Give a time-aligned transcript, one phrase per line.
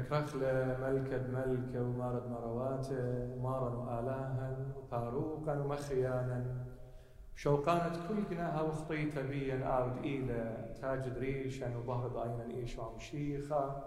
[0.00, 6.44] شكرخلة ملكة ملكة ومارد مرواته مارا وآلاها وطاروقا ومخيانا.
[7.36, 13.82] شوقانة كل جناها وخطيتا بيا آود إلى تاج دريشا وبهرد عينا إيش ومشيخة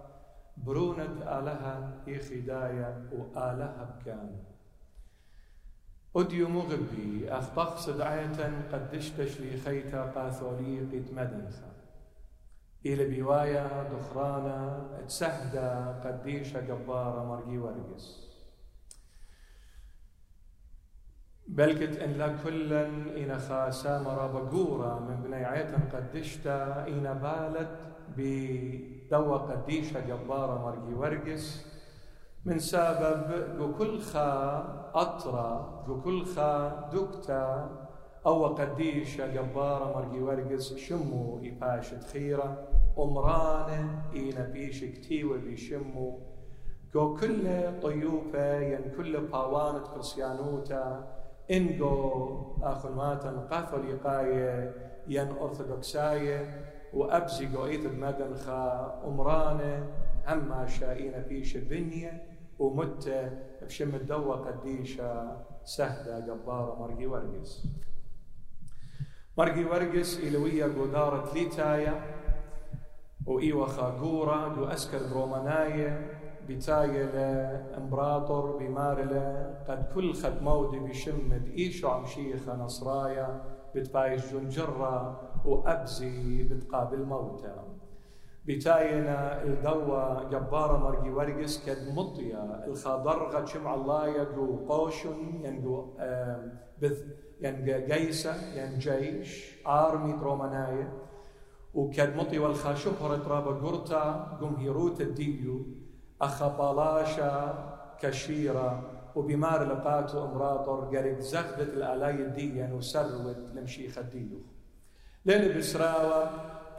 [0.58, 4.36] برونة آلها إيخي دايا وآلها بكان.
[6.16, 11.73] أديو مغبي أخطخ دعية قدشتش لي خيتا قاثولي قد مدنخا
[12.86, 18.34] إلى بوايا دخرانا تسهدا قديشة جبارة مرقي ورقس.
[21.48, 27.70] بلكت إن لا كلا إن خاسا مرا بقورة من بني عيتا قدشتا إن بالت
[28.18, 31.74] بدوا قديشة جبارة مرقي ورقس.
[32.46, 37.70] من سبب كل خا أطرا كل خا دكتا
[38.26, 42.68] أو قديشة جبارة مرقي ورقس شمو إباشة خيرة
[43.00, 46.20] أمرانة إينا بيش كتيوة بيشمو
[46.94, 47.44] جو كل
[47.82, 51.08] طيوفة ين كل باوانة كرسيانوتا.
[51.52, 54.74] إنجو آخر ماتا قاثو لقاية
[55.08, 56.40] ين أرثوذكساية.
[56.94, 59.88] وأبزي قويت بمدنخا أمرانة
[60.28, 62.22] عما شاينا بيش الدنيا
[62.60, 63.32] ومت
[63.62, 67.68] بشم الدوا قديشة سهدة جبارة مرقي ورقس
[69.38, 72.02] مرقي ورقس إلوية قدارة ليتايا
[73.26, 82.06] وإيوة خاقورة دو أسكر روماناية بتاية لإمبراطور بمارلة قد كل خد مودي بشمد إيشو عم
[82.06, 83.42] شيخة نصرايا
[83.76, 87.56] بتبايش جنجرة وأبزي بتقابل موتى
[88.46, 95.86] بتاينا الدوا جبارة مرقي ورقس كد مطيا الخضرغة شمع الله يقو قوشن ينقو
[96.82, 97.04] بث
[97.42, 100.94] ين جيسة ين جيش آرمي روماناية
[101.74, 105.66] وكد مطي والخاشبهر ترابا قرطا قم هيروت الديو
[106.22, 114.42] أخا بالاشا كشيرة وبمار لقاتو امراطر قريب زغدت الآلاي الديا وسروت لمشيخ الديو
[115.26, 116.30] ليلة بسراوة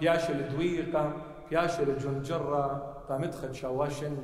[0.01, 1.13] بياش الدويقة
[1.51, 2.67] بياش الجنجرة
[3.09, 4.17] قامت شواشن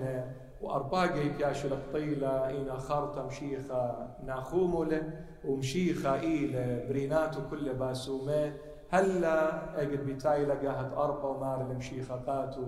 [0.60, 8.52] وأرباقي بياش القطيلة إينا خارطة مشيخة ناخومولة ومشيخة إيلة بريناتو كل باسومة.
[8.90, 12.66] هلا اجد بتاي لقاهت أربا ومار المشيخة قاتو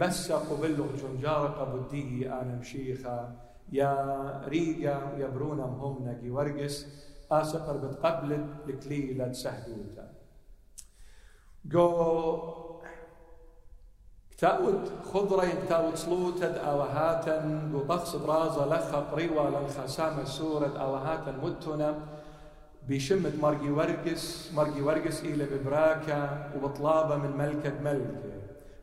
[0.00, 3.32] بس قبلو جنجارة قبدي أنا مشيخة.
[3.72, 6.86] يا ريقا يا برونا مهم نجي ورقس.
[7.32, 10.12] آسقر بتقبلت لكليلة سهدوتا.
[11.64, 12.67] جو
[14.38, 21.94] كتاوت خضرة كتاوت صلوتد أوهاتا وطخص برازة لخا قريوة لنخسامة سورة أوهاتا متنا
[22.88, 28.32] بشمة مرقي ورقس مرقي ورقس إلى ببراكة وبطلابة من ملكة ملكة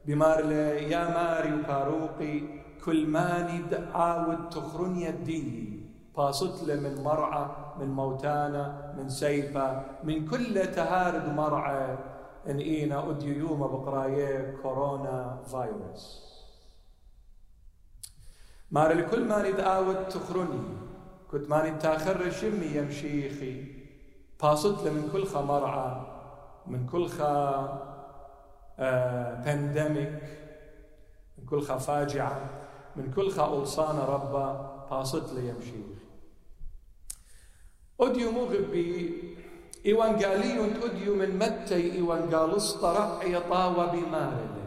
[0.05, 0.51] بمار
[0.91, 2.41] يا ماري وفاروقي
[2.85, 3.61] كل ماني
[3.93, 5.79] عاود تخرن يدي
[6.17, 7.45] باصت له من مرعى
[7.79, 12.14] من موتانا من سيفة من كل تهارد مرعى.
[12.47, 16.25] إن إينا أديو يوم بقراية كورونا فايروس
[18.71, 20.77] مار لكل ماني دعاود تخرني
[21.31, 23.75] كنت ماني تاخر شمي يمشيخي.
[24.41, 26.05] باصت له من كل مرعى.
[26.67, 27.31] من كل خا
[29.45, 30.23] بانديميك
[31.37, 32.49] من كل خا فاجعة.
[32.95, 34.47] من كل خا ألصان ربا.
[34.89, 35.83] باصت لي يمشي
[37.99, 39.37] أديو مغبي
[39.85, 44.65] إيوانجالي أديو من متى إيوانجالوس طرع يطاوى بمارله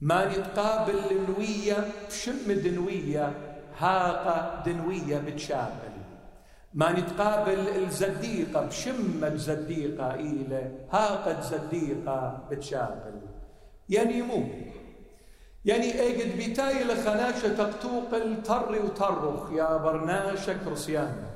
[0.00, 1.76] ما نتقابل النوية
[2.08, 3.32] بشم دنوية
[3.78, 5.90] هاقة دنوية بتشابل
[6.74, 13.20] ما نتقابل الزديقة بشمة زديقة إيلة هاقد زديقة بتشاقل
[13.88, 14.44] يعني مو
[15.64, 21.29] يعني اجد بتاي لخناشة تقتوقل تر وترخ يا برناشة كرسيان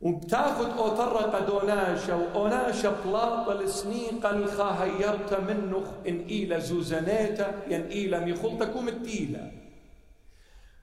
[0.00, 8.76] وبتاخد أو طرق دوناشة واوناشة بلاطة السنيقة الخاهيرت منخ إن إيلة زوزنيتا ين إيلة ميخلتك
[8.76, 9.52] ومتيلة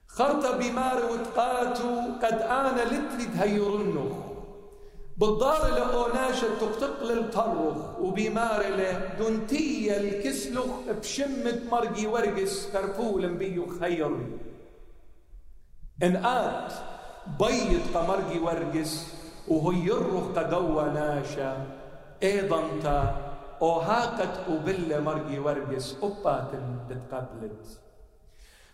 [0.06, 4.12] خرط بمار وتقاتو قد آن لتلي تهيرنخ
[5.16, 10.66] بالدار لأوناشة تقتقل الطرخ وبمار له دنتية الكسلخ
[11.00, 14.10] بشمة مرقي ورقس كرفول بيو خير
[16.02, 16.72] إن آت
[17.26, 19.06] بيض قمرقي ورقس
[19.48, 21.66] وهو يرخ قدوة ناشا.
[22.22, 23.16] أيضا تا
[23.62, 26.50] أو هاقت وبل مرقي ورقس أبات
[26.88, 27.80] تتقبلت.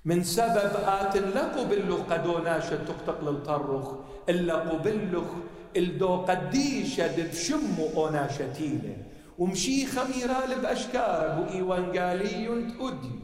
[0.04, 3.94] من سبب آت لقو بلخ قدوناش تقتق للطرخ
[4.28, 5.28] إلا قبلخ
[5.76, 8.96] إلدو قديشة بشمو أنا شتيلة
[9.38, 12.46] ومشي خميرال بأشكار أبو إيوان قالي
[12.80, 13.20] أدي.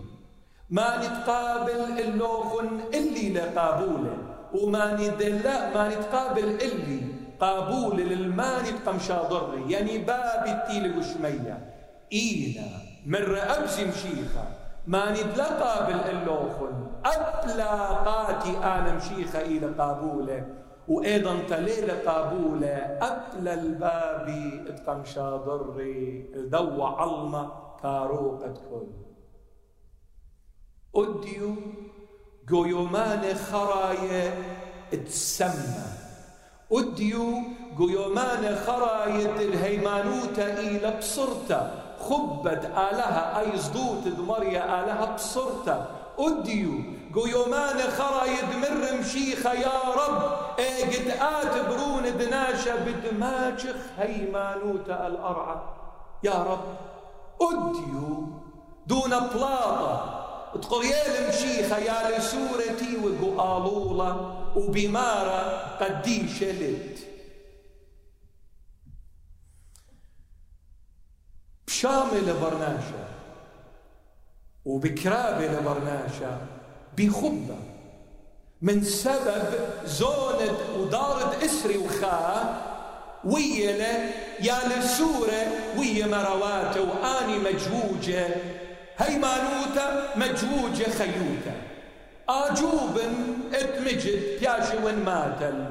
[0.70, 4.35] ما نتقابل اللوخن اللي لقابولة.
[4.62, 7.00] وما ندلا ما نتقابل اللي
[7.40, 11.74] قابول للما نتقم شاضري يعني باب التيل وشمية.
[12.12, 12.68] إينا
[13.06, 14.44] من أبزي مشيخة.
[14.86, 20.46] ما ندلقى بالإلوخن أبلاقاتي أنا مشيخة إلى قابولة.
[20.88, 22.76] وأيضا تليل قابولة.
[23.02, 27.50] أبلا البابي اتقم شاضري الدو علمة
[27.82, 28.86] كاروقة كل
[30.94, 31.54] أديو
[32.50, 34.34] قيومان خراية
[35.06, 35.86] تسمى
[36.72, 37.42] أديو
[37.78, 41.70] قيومان خراية الهيمانوتة إلى بصرته
[42.00, 46.72] خبت آلها أي صدوت دمريا آلها بصرتا أديو
[47.14, 50.36] قيومان خرايد مر مشيخة يا رب.
[50.58, 55.56] قد آت برون دناشة بدماجخ هيمانوتا الأرعى
[56.22, 56.64] يا رب
[57.42, 58.28] أديو
[58.86, 60.26] دون بلاطة
[60.56, 66.98] تقريال مشيخة يا لسورتي وقالولة وبمارة قدي شلت
[71.66, 73.08] بشامل برناشا
[74.64, 76.46] وبكرابة لبرناشا
[76.98, 77.56] بخبة
[78.62, 79.54] من سبب
[79.84, 82.62] زوند ودارد إسري وخا
[83.24, 84.10] ويا
[84.40, 85.46] يا لسورة
[85.78, 88.28] ويا مرواتة وآني مجوجة
[88.98, 91.52] هيمانوته مجوجة خيوته
[92.28, 93.00] آجوب
[93.54, 95.64] اتمجد بياشي وين ماتل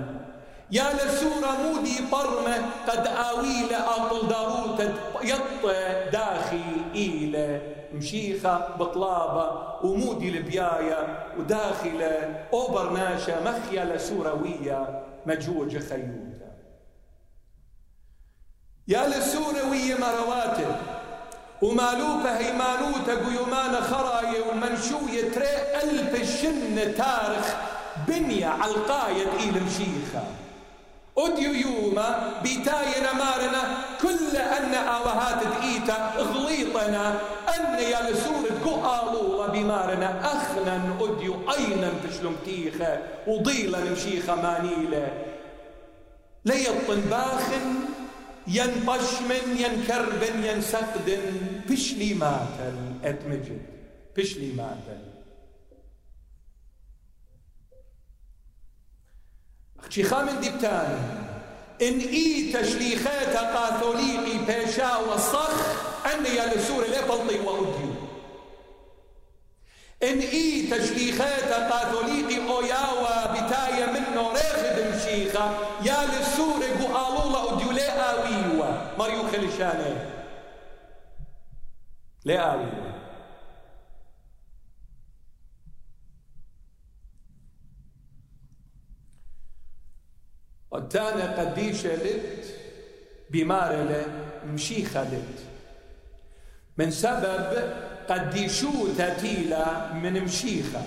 [0.71, 2.55] يا لسورة مودي برمة
[2.87, 4.81] قد آويلة أطل داروت
[5.23, 5.65] يط
[6.11, 6.63] داخي
[6.95, 7.61] إيلة
[7.93, 16.45] مشيخة بطلابة ومودي لبياية وداخلة أوبرناشة مخيا لسوروية مجوجة خيوتة
[18.87, 20.75] يا لسوروية مرواتب
[21.65, 27.55] ومالوفة هيمانوتة قيومان خراية ومنشوية تري ألف الشن تارخ
[28.07, 30.23] بنية علقاية إلى مشيخة.
[31.17, 37.19] أديو يوما بيتاينا مارنا كل أن آوهات دقيتا غليطنا
[37.55, 45.07] أن يا لسور قو بمارنا أخنا أديو أينا تشلم تيخة وضيلا مشيخة مانيلة.
[46.45, 47.75] ليطن باخن
[48.47, 51.21] ينبش من ينكربن ينسقدن
[51.69, 53.61] بشلي ماتل اتمجد
[54.17, 55.15] بشلي ماتل
[59.89, 61.25] شيخا من ديبتان
[61.81, 65.51] إن إي تشليخات قاثوليقي بيشا وصخ
[66.13, 67.39] أن يا لسورة لا بلطي
[70.03, 76.74] إن إي تشليخات قاثوليقي أوياوا بتاية منه ريخد مشيخة يا لسورة
[78.97, 80.11] مريو خلشانه.
[82.25, 82.95] لا آويوا
[90.71, 92.45] والتاني قديشة لت
[93.29, 94.05] بمارلة
[94.45, 95.39] مشيخة لت
[96.77, 97.73] من سبب
[98.09, 98.87] قديشو
[99.21, 100.81] تيلة من مشيخة.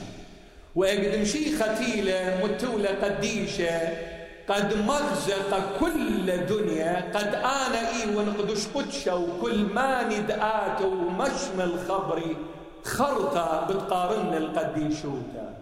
[0.75, 4.08] وقد مشيخة تيلة متولة قديشة
[4.49, 12.37] قد مغزق كل دنيا قد آنا إي ونقدش قدشة وكل ما ندآت ومشمل خبري
[12.85, 15.59] خرطة بتقارن القديشوتا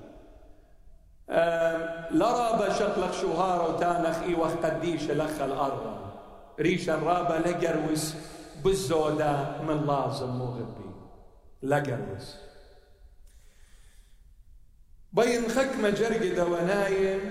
[2.10, 5.96] لرابا شقلق شهارة وتانخ إي وقت قديش لخ الأرض.
[6.60, 8.14] ريشا رابا لقروس
[8.64, 10.90] بالزودة من لازم مغبي.
[11.62, 12.36] لقروس.
[15.12, 17.30] بين خكمة جرقدة ونايم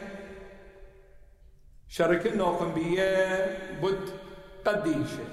[1.87, 4.09] شركنا وقم بيه بد
[4.65, 5.25] قديشة.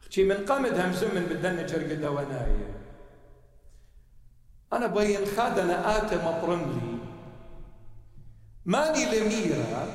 [0.00, 2.74] خشي من قامد همزمن بدنا جرقدة ونايم
[4.72, 6.98] أنا بين خادنا آت مطرم لي.
[8.64, 9.86] ماني لميرة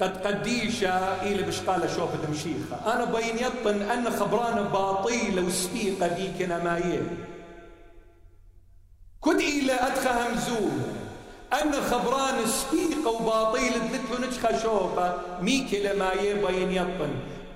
[0.00, 7.02] قد قديشة إلى بشقالة شوفة مشيخة أنا بين يطن أن خبران باطيلة وسبيقة بيك مايه
[9.24, 10.97] كد إلى أدخى همزومة
[11.52, 17.10] أن خبران سبيقة وباطيلة مثل نجخة شوفة ميك لمايه بين يطن.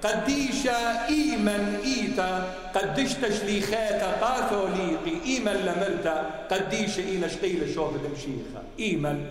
[0.04, 8.62] قديشا إيمن إيتا قديش تشليخاتا قاثوليقي إيمن لملتا قديش إينا شقيل شوف المشيخة.
[8.78, 9.26] إيمن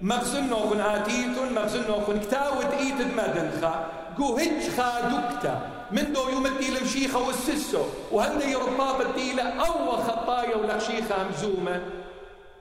[0.00, 5.60] مغزنو كن آتيتون مغزنو كن كتاود إيت مدنخا قو هج خادوكتا
[5.92, 7.84] من دو يوم الديل مشيخة والسسو.
[8.12, 11.80] وهل يرباب الديلة أو خطايا ولخشيخة همزومة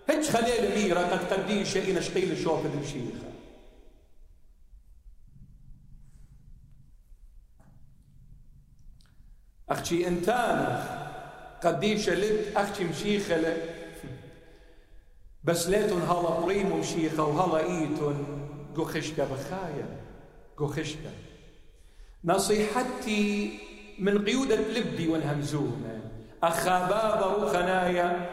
[0.10, 3.36] هيتش خلال ميرا تقتدين شيء نشقيل شوف المشيخة
[9.70, 10.84] أختي انتان
[11.64, 13.58] قديش لد أختي مشيخة
[15.44, 18.26] بس ليتون هلا قريم مشيخة وهلا إيتون
[18.76, 20.02] قخشكة بخايا
[20.58, 21.12] قخشكة
[22.24, 23.60] نصيحتي
[24.00, 26.02] من قيود لبدي ونهمزومة
[26.44, 28.30] أخا بابا وخنايا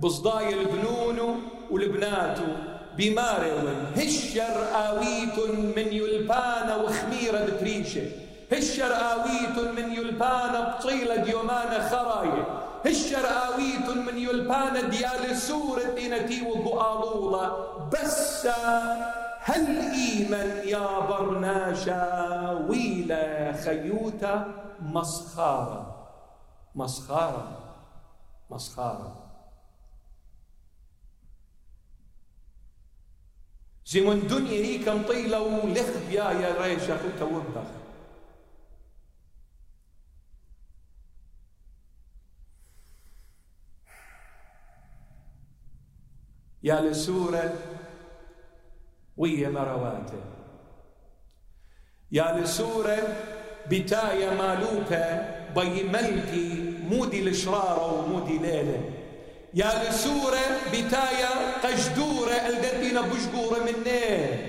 [0.00, 2.42] بصداي البنون والبناتو
[2.98, 5.38] بمارون هشر آويت
[5.76, 8.02] من يلبان وخميرة بتريشة
[8.52, 12.46] هشر آويت من يلبان بطيلة ديومان خراية.
[12.86, 17.50] هشر آويت من يلبان ديال سورة إنتي وقوالولا
[17.92, 18.46] بس
[19.40, 26.06] هل إيمن يا برناشا ويلا خيوتا مسخارة
[26.74, 27.58] مسخارة
[28.50, 29.23] مسخارة
[33.86, 37.68] زي من دنيا هيك مطيلة ولخ بيا يا ريشة وتوبخ
[46.62, 47.54] يا لسورة
[49.16, 50.20] ويا مرواتة.
[52.12, 52.98] يا لسورة
[53.70, 55.04] بتايا مالوكة
[55.54, 59.03] بي ملكي مودي الشرارة ومودي ليلة.
[59.54, 61.30] يا لسورة بتايا
[61.62, 64.48] قجدورة الدتينا بشقورة منين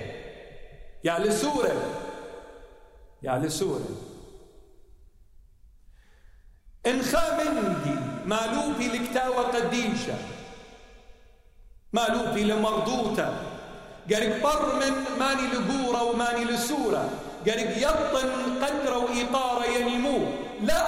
[1.04, 1.74] يا لسورة.
[3.22, 3.88] يا لسورة.
[6.86, 10.14] انخا مندي مالوبي لكتاوة قديشة
[11.92, 13.28] مالوبي لمردوتة
[14.10, 17.10] قريب برمن ماني لقورة وماني لسورة
[17.46, 20.45] قريب يطن قدرة وإطارة ينمو.
[20.60, 20.86] لا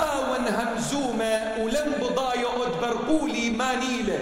[0.48, 2.48] همزومة ولم بضايا
[2.82, 4.18] برقولي مانيلة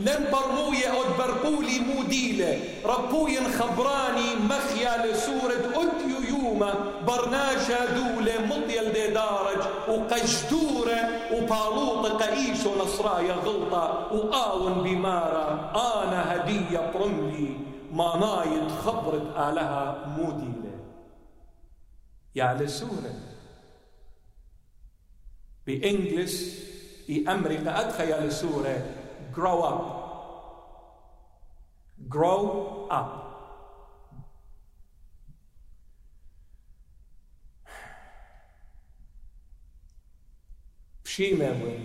[0.00, 6.74] لم برموية برقولي موديلة ربوي خبراني مخيا لسورة أديو يوما
[7.06, 10.98] برناشا دولة مضيل دي دارج وقجدورة
[11.32, 14.12] وبالوط قايش ونصرايا غلطة.
[14.12, 17.56] وآون بمارة أنا هدية برملي.
[17.92, 20.76] ما نايد خبرت آلها موديلة
[22.34, 23.35] يا لسورة.
[25.66, 26.64] بإنجلس
[27.06, 28.86] في أمريكا أتخيل سورة
[29.36, 29.82] grow up.
[32.08, 33.22] Grow up.
[41.04, 41.78] بشيمة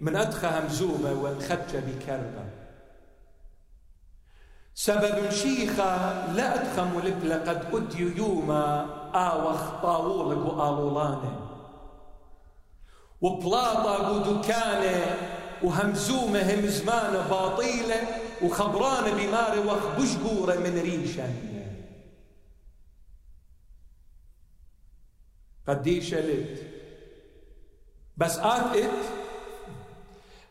[0.00, 2.44] من أدخى همزومة وين خدشة بكربة
[4.74, 11.43] سبب شيخة لا أدخم لك لقد أديو يوما آوخ طاولك وآلولانه
[13.24, 15.16] وبلاطة ودكانة
[15.62, 18.00] وهمزومة هم زمانة باطيلة
[18.42, 21.28] وخبرانة بماري وخ بشقورة من ريشة
[25.68, 26.62] قديش لت
[28.16, 28.90] بس آت إت؟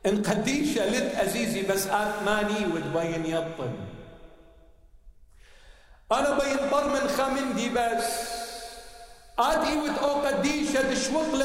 [0.06, 3.74] إن قديش لت أزيزي بس آت ماني ودبين يطن.
[6.12, 8.34] أنا بين برمن خامندي بس.
[9.40, 11.36] آت إيوت أو قديشة دشوط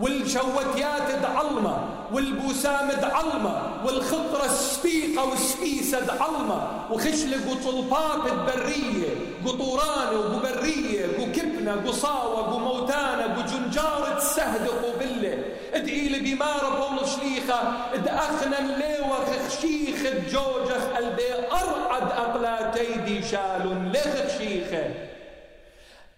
[0.00, 1.78] للعلمة والشوكيات دعلمة
[2.12, 9.08] والبوسام دعلمة والخطرة السبيقة والسبيسة دعلمة وخشلق وطلبات برية
[9.46, 17.60] قطورانة وبرية وكبنة قصاوة وموتانة وجنجارة سهد قبلة ادعي لي بمارة بول شليخة
[17.94, 19.16] ادأخنا الليوة
[19.48, 24.84] خشيخ جوجخ البي أرعد أقلاتي دي شال لخ شيخة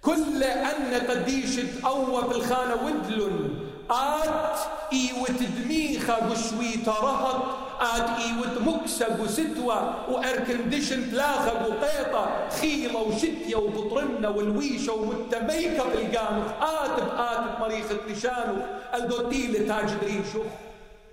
[0.03, 4.59] كل أن قديش تقوى بالخانة ودلن آت
[4.93, 7.45] إيوت دميخة قشوي ترهط
[7.81, 17.61] آت إيوت مكسة قستوة وأركندشن تلاخة قيطة خيلة وشتية وبطرنة والويشة ومتميكة بالقانوخ آت بآت
[17.61, 18.57] مريخة لشانو
[18.95, 20.43] الدوتيل تاج دريشو.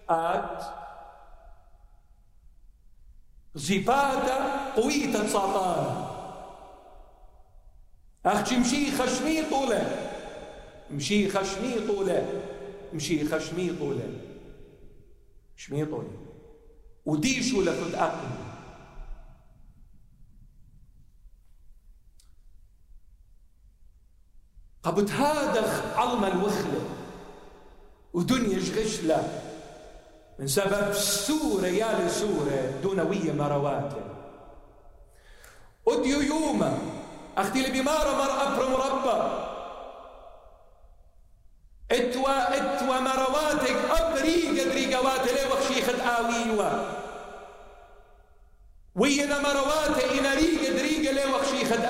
[0.09, 0.63] آت
[3.55, 6.05] زيباتا قويتا ساطان
[8.25, 10.11] أختي مشي خشمي طولة؟
[10.91, 12.27] مشي خشمي طولة؟
[12.95, 14.09] مشي خشمي طولة
[15.55, 16.17] شمي طولة
[17.05, 18.27] وديشو لفت أقل؟
[24.83, 26.81] قبت هذا علم الوخلة
[28.13, 29.41] ودنيا شغشلة
[30.39, 34.01] من سبب سورة يا لسورة دونوية مرواته
[35.85, 36.77] وديو يوما
[37.37, 38.59] أختي لبمارة مرأة
[41.99, 46.71] اتوا اتوا مرواتك ئەپری گەدریگەواتە لێ بەخشی خت ئاویوە
[48.95, 51.85] وهي مرواته إن ريق دريق لي وخشي خد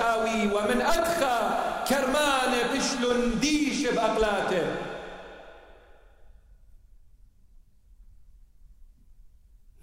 [0.53, 1.39] ومن أدخى
[1.87, 4.75] كرمان بشلون ديش بأقلاته.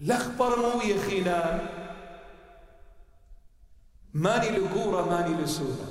[0.00, 1.60] لخبر مو خينا.
[4.14, 5.86] ماني لقورة ماني لسورة.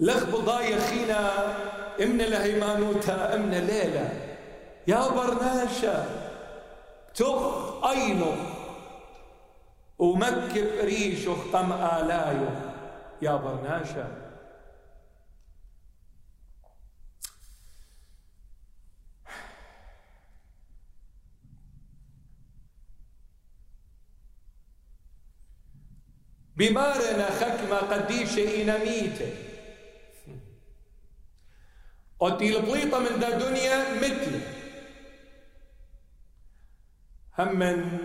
[0.00, 1.54] لخبضا خينا.
[2.02, 4.08] امنا لهيمانوتا امنا ليلة
[4.86, 6.04] يا برناشا
[7.14, 7.42] تخ
[7.90, 8.32] أينو
[9.98, 12.48] ومكب ريشو قم آلايو
[13.22, 14.06] يا برناشا.
[26.56, 29.49] بمارنا خكمة قديش إنميته
[32.20, 34.40] قد البليطة من دا دنيا مثل
[37.38, 37.98] هم من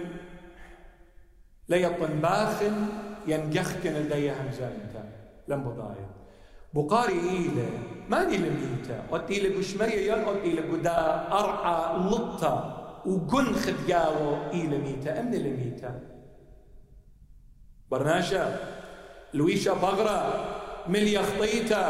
[1.70, 2.88] ليطن باخن
[3.28, 5.04] ينجخكن لدي همزانتا
[5.48, 6.10] لم بضايا
[6.74, 7.70] بقاري إيلة
[8.10, 12.72] ماني لميتا قد إيلة بشمية ين قد إيلة قدا أرعى لطة.
[13.06, 16.02] وقن خدقاو إيلة ميتا أمن لميتا
[17.92, 18.60] برناشا
[19.34, 20.18] لويشا بغرة
[20.88, 21.86] ملي خطيتا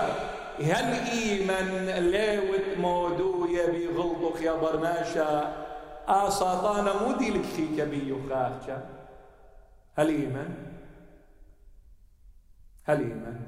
[0.64, 5.66] هل إيمن ليوت مودوية بغلطك يا برناشا؟
[6.08, 8.90] آساطانا مودي لك خيك بيو خاخشا
[9.98, 10.54] هل إيمن
[12.84, 13.46] هل إيمن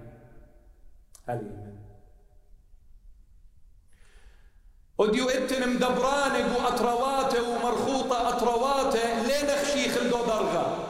[4.97, 10.83] وديو اتن مدبرانك وأطرواته ومرخوطة أطرواته لين خشيخ الدودرغة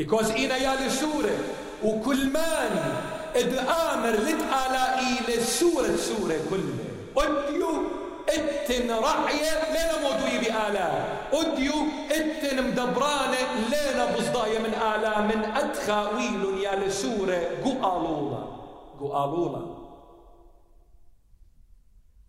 [0.00, 1.38] because إنا يا لسورة
[1.84, 2.94] وكل مان
[3.36, 7.82] إد آمر لت على إلى سورة سورة كلها أديو
[8.28, 11.72] إتن رعية لنا مودوي بآلاء أديو
[12.10, 18.42] إتن مدبرانة لنا بصداية من آلاء من أدخى ويل يا لسورة قو آلولا
[18.98, 19.62] قو آلولا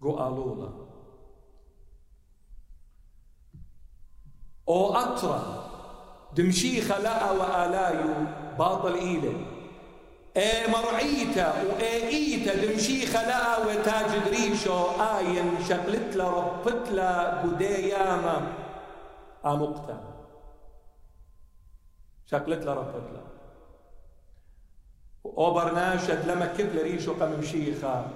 [0.01, 0.69] قو آلولا
[4.69, 5.67] أو أطرى.
[6.35, 8.13] دمشي خلاء وآلايو
[8.59, 9.45] باطل إيلة.
[10.37, 18.37] اي مرعيتا وايتا دمشي خلاء وتاج دريشو آين شقلت له ربت له قدياما
[19.45, 19.97] آمقتا
[22.31, 23.21] شقلت له ربت له
[25.25, 28.09] أو برناشد لما كد ريشو قم مشيخا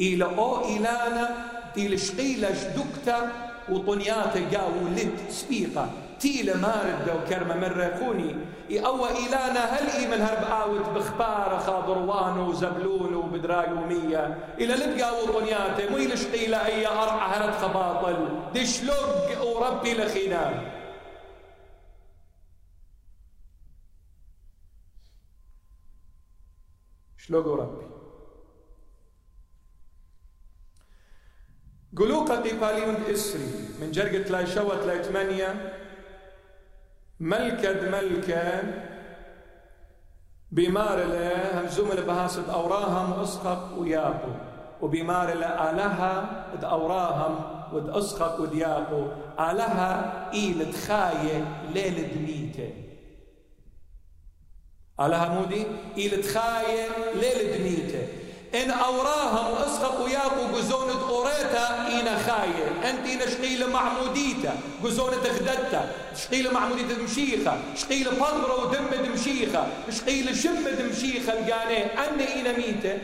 [0.00, 1.34] إلى أو إلانا
[1.74, 3.32] دي شقيلة شدكتا
[3.68, 5.88] وطنياتا قاو لت سبيقة
[6.20, 8.36] تيلة مارد وكرمة من ريخوني
[8.86, 15.96] أو إلانا هل من هرب آوت بخبارة خاضروان وزبلون وبدراي ومية إلى لبقى وطنياته مو
[15.96, 18.28] يلشقي أي أرعى هرد خباطل.
[18.54, 20.70] دشلق وربي لخينا.
[27.18, 27.86] شلوق وربي
[31.96, 33.48] قلوقة قباليون إسري
[33.80, 35.76] من جرقة لا شوت لا ثمانية
[37.20, 38.62] ملكد ملكة
[40.50, 44.32] بمار له همزوم بهاسد أوراهم أسخق وياقو
[44.80, 47.34] وبمار له آلها ود أوراهم
[47.72, 49.06] ود أسخق ودياقو
[49.40, 52.70] آلها إيل تخاية ليل دميته
[55.00, 55.66] آلها مودي
[55.98, 57.99] إيل تخاية ليل دميته
[58.54, 62.90] إن أوراهم وأسخق وياقو قزونة أوريتا إينا خاية.
[62.90, 70.68] أنت إينا شقيلة معموديتا قزونة غدتا شقيلة معموديتا دمشيخة شقيلة بغرة ودم دمشيخة شقيلة شم
[70.68, 72.98] دمشيخة القاني أن إينا ميتة.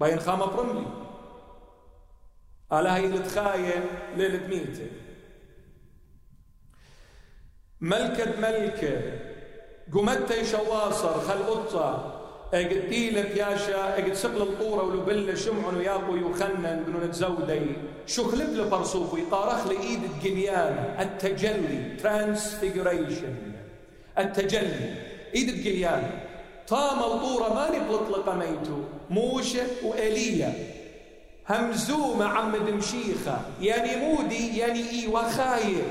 [0.00, 0.86] باين خامة برملي.
[2.70, 3.84] على هاي التخاية
[4.16, 4.90] ليلة ميتة.
[7.80, 9.18] ملكة ملكة.
[9.92, 11.42] قمتي شواصر خل
[12.52, 17.60] قطة اجد تيلك ياشا اجد سقل الطورة ولبلة شمع وياقو يخنن بنو نتزودي
[18.06, 23.34] شو خلب له برصوف ويطارخ لي ايد الجليان التجلي ترانسفيجريشن
[24.18, 24.94] التجلي
[25.34, 26.10] إيد الجليان
[26.68, 28.78] طام الطورة ما نبلط لقميتو
[29.10, 30.54] موشة وإيليا
[31.50, 35.84] همزومة عمد مشيخة يعني مودي يعني إي وخاير.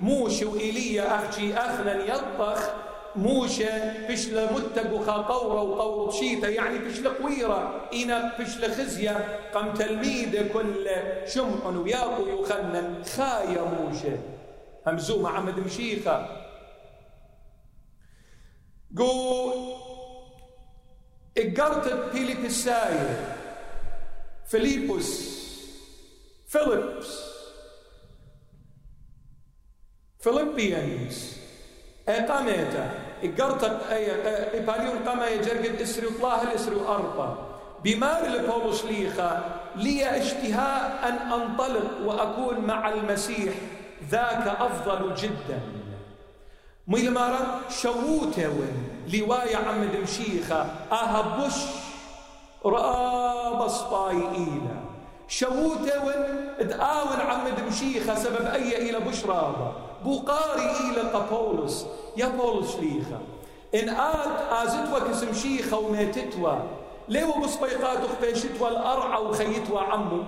[0.00, 2.70] موشة وإيليا أخشي أخنا يطبخ.
[3.18, 7.90] موشة فشل متق خا قورة وقور شيتا يعني فشل قويرة.
[7.92, 10.88] إنا فشل خزية قم تلميذ كل
[11.26, 14.18] شمع وياقو يخنن خايا موشة.
[14.86, 16.44] همزومة عمد مشيخة.
[18.96, 19.52] قو
[21.38, 23.34] إقرت بيليبساية
[24.46, 25.38] فيليبوس
[26.48, 27.20] فيليبس
[30.20, 31.36] فيليبيانز
[33.22, 33.80] قاميتا قرطت
[34.54, 37.36] إباليون قاما يجرقد إسري وطلاه الإسري وأربا
[37.84, 43.54] بمار لبولوس ليخا لي اشتهاء أن أنطلق وأكون مع المسيح
[44.10, 45.60] ذاك أفضل جدا.
[46.88, 51.54] ميل مارا شووتون لواية عمد مشيخة أهبش
[52.64, 54.78] رأى بصباي إيلا.
[55.28, 56.14] شووتون
[56.60, 63.18] دآون عمد مشيخة سبب أي إلى بشرابة بقاري إلى قبولس يا بولس شليخة
[63.74, 66.52] إن آت آزتوا كسم شيخة وميتتوا
[67.08, 70.22] ليو بصبيقات خبيشتوا الأرعى وخيتوا عمو.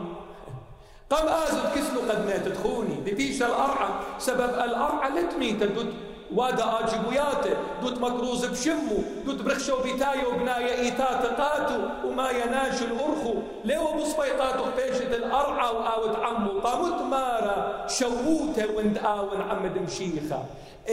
[1.10, 5.86] قام آزد كسلو قد ماتت خوني بفيش الأرعى سبب الأرعى لتميت دوت
[6.34, 13.92] وادا آجبوياته دوت مكروز بشمو دوت برخشو بتايو بنايا إيتات قاتو وما يناش الأرخو ليو
[13.92, 20.44] بصبيقاتو خبيشت الأرعى وآوت عمو قامت مارا شووته وند آون عمد مشيخة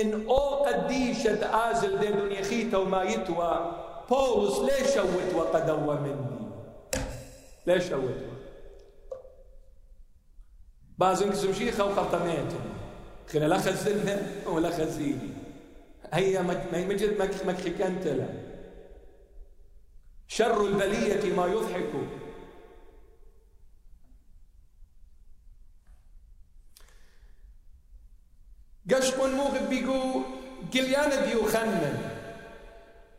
[0.02, 3.72] إن أو قديشة آزل دي دنيا خيتا وما يتوى
[4.10, 6.50] بولس ليش شوت وقدوى مني.
[7.68, 8.16] ليش شوت.
[10.98, 11.18] بعض
[11.52, 12.60] شيخة وقطميته
[13.34, 15.30] خلال لا خزلنا ولا خزيني.
[16.14, 16.42] هي
[16.74, 18.28] مجد مك كانت لا
[20.28, 21.92] شر البلية ما يضحك.
[28.92, 30.22] قشق موغب بيقو
[30.74, 31.98] قليان ديو خنن.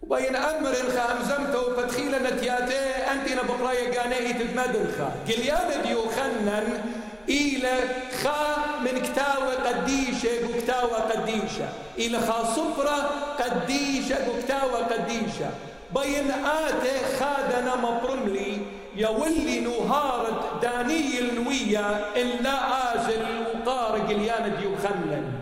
[0.02, 2.80] وبين أمر خام زمته فتخيل نتياته
[3.12, 6.97] أنت نبقرايا قانئي تدمدنخا قليان ديو خنن
[7.28, 7.80] إلى
[8.22, 11.68] خا من كتاوة قديشة كتاوة قديشة.
[11.98, 13.10] إلى خا صفرة
[13.40, 15.50] قديشة كتاوة قديشة.
[15.94, 18.58] بين آته خادنا مبرملي
[18.96, 21.80] يولي نهارة داني النوية
[22.16, 22.54] إلا
[22.94, 23.22] آزل
[23.66, 25.32] وقار قليان ديو خنن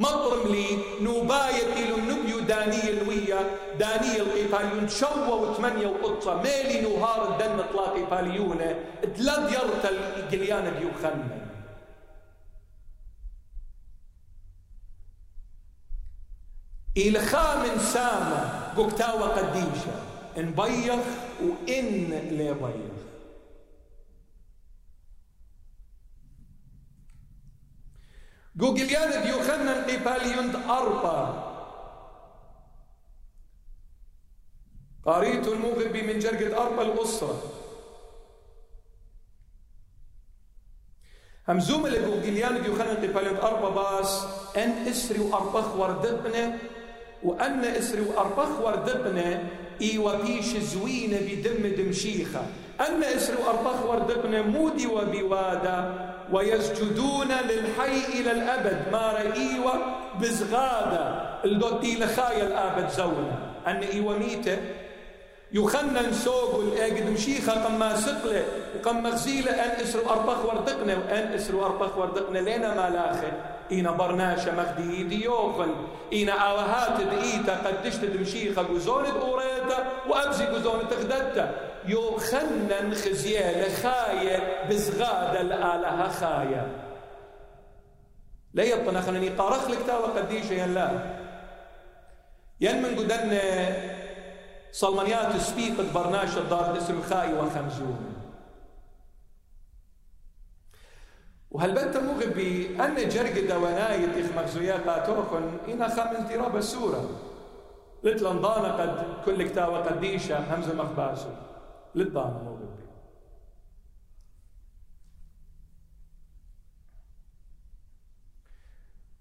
[0.00, 0.66] مطرم لي
[1.00, 1.93] نوباية
[3.74, 10.90] الوية داني القيفاليون شوى وثمانية وقطة ميلي نهار الدن إطلاق قيفاليونة دلد يرتل القليانة ديو
[11.02, 11.46] خنن
[16.96, 20.02] إلى خامن سامة قكتاوى قديشة
[20.36, 21.04] بيخ
[21.42, 23.04] وإن لي بيخ.
[28.56, 31.53] جوجليان يوخنن قباليوند أربا
[35.06, 37.42] قريت المغربي من جرقة أربا الأسرة.
[41.48, 46.58] همزوم اللي جوجليان يوخنن قباليوند أربا باس أن إسري وأربخ وردبنا
[47.22, 49.48] وأن إسري وأربخ وردبنا
[49.80, 52.46] إي وبيش زوينة بدم دمشيخة
[52.80, 58.92] أن إسري وأربخ وردبنا مودي وبوادا ويسجدون للحي إلى الأبد.
[58.92, 59.74] ما رأيوا؟
[60.20, 61.04] بزغادة.
[61.44, 63.38] الدوتي لخايا الأبد زونا.
[63.66, 64.58] أن إيوا ميتة
[65.54, 68.44] يخنن سوق الأجد مشيخة قم سقلة
[68.76, 73.32] وقم مغزيلة أن إسروا أربخ وردقنا وأن إسروا أربخ وردقنا لنا مالاخة
[73.72, 75.74] إينا برناشة مخدي ديوخل
[76.12, 81.54] إينا آوهات دئيتا قدشت دمشيخة قزونة أوريتا وأبزي قزونة تخددتا
[81.86, 86.66] يو خنن خزيالة خاية بزغادة الآلهة خاية.
[88.54, 90.90] لا يبطن خلني قارخ لك تاوى قديشة يلا
[92.60, 93.38] ين من قدن
[94.74, 98.14] صلمانيات سبيقة برناشة دار اسم خاي وخمزون
[101.50, 107.10] وهالبنت مغبي أن جرق دواناية إخ مغزويات باتوخن إنا خامن تراب السورة؟
[108.02, 111.28] لتلندانا قد كل كتاوة قديشة همزة مخباسو
[111.94, 112.74] للضامن موجود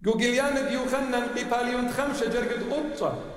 [0.01, 3.32] جوجليان ديوخنن قباليون خمسة جرقد قطة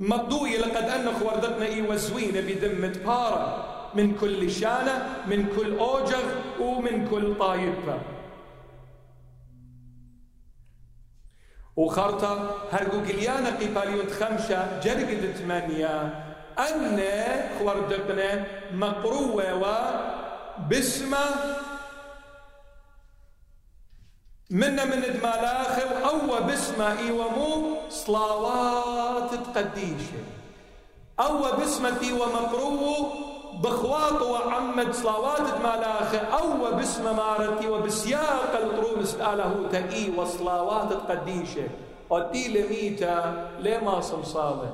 [0.00, 3.68] مضوية لقد أن خوردتنا وزوينة بدمة بارا.
[3.94, 6.24] من كل شانة من كل أوجغ
[6.60, 7.98] ومن كل طايفة
[11.76, 16.24] وخرطة هرقو قليانا قباليون خمسة جرقد ثمانية.
[16.58, 17.00] أن
[17.58, 19.54] خوردقنا مقروة
[20.68, 21.26] باسمه
[24.50, 30.22] منا من دمالاخي أو باسمه إيومو صلاوات تقديشه
[31.20, 33.12] أو باسمه إيوة مقروه
[33.62, 41.68] بخواط وعمد صلاوات دمالاخي أو باسم مارتي وبسياق الطرومس آله تأي وصلاوات تقديشه
[42.10, 44.72] ودي لميتا لما صمصاله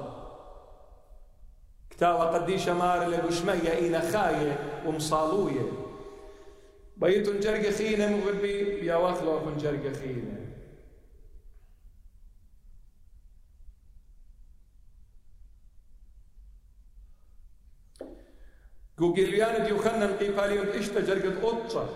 [1.91, 5.84] كتاوة قدي شمار لبشمية إينا خاية ومصالوية
[6.97, 10.41] بيت جرق خينة مغربي يا واخلو أكون جرق خينة
[18.99, 21.89] جوجليان ديوخنا القيفاليون إشتا جرقت قطة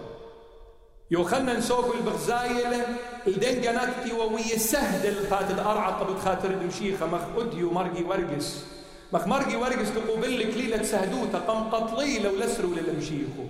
[1.11, 2.87] يوخنا نسوق البغزايلة
[3.27, 8.65] الدنجنات ووي سهدل فاتد أرعى قبل خاطر دمشيخة مخ أديو مرقي ورقس
[9.13, 13.45] مخ مرقي ورقس تقوبل لك ليلة سهدوتا قم قطليلة ولسروا للمشيخو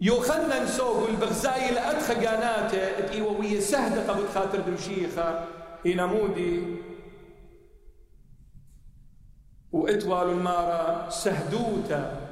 [0.00, 5.44] يوخنا نسوق البغزايلة أدخى قاناته ووي سهدة قبل خاطر دمشيخة
[5.86, 6.76] إنامودي
[9.72, 12.26] وإتوال المارة سهدوتا.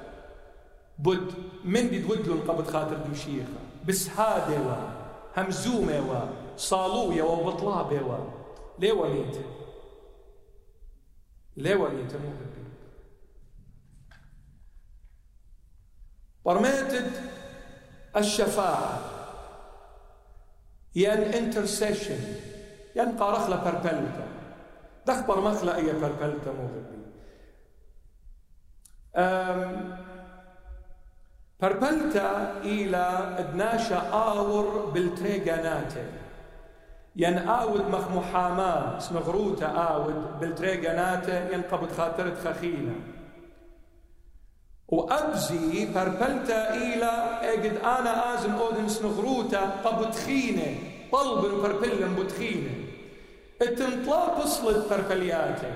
[0.99, 1.33] بد
[1.65, 4.75] من دي تودلون قبل خاطر دمشيخة بسهادة و
[5.37, 8.19] همزومة و صالوية وبطلابة و
[8.79, 9.37] ليه وليت؟
[11.57, 12.33] ليه وليت مو
[16.45, 17.11] برميتد
[18.17, 18.99] الشفاعة.
[20.97, 22.19] ين انترسيشن.
[22.97, 24.27] ين قارخلا بربلتا
[25.07, 26.69] دخبر مخلا اي بربلتا مو
[31.61, 33.05] فربلتا إلى
[33.53, 36.07] دناشا آور بالتريغاناتي.
[37.17, 42.95] ين آود مخ محاماة سنغروتا آود بالتريغاناتي ين قبض خاطرت خخينا
[44.95, 47.13] وأبزي فربلتا إلى
[47.53, 50.71] أجد أنا آزم أودن سنغروتا قبض خينة
[51.13, 52.75] طلب فربلن بتخينة
[53.63, 55.73] التنطلا بصلت فربلياتي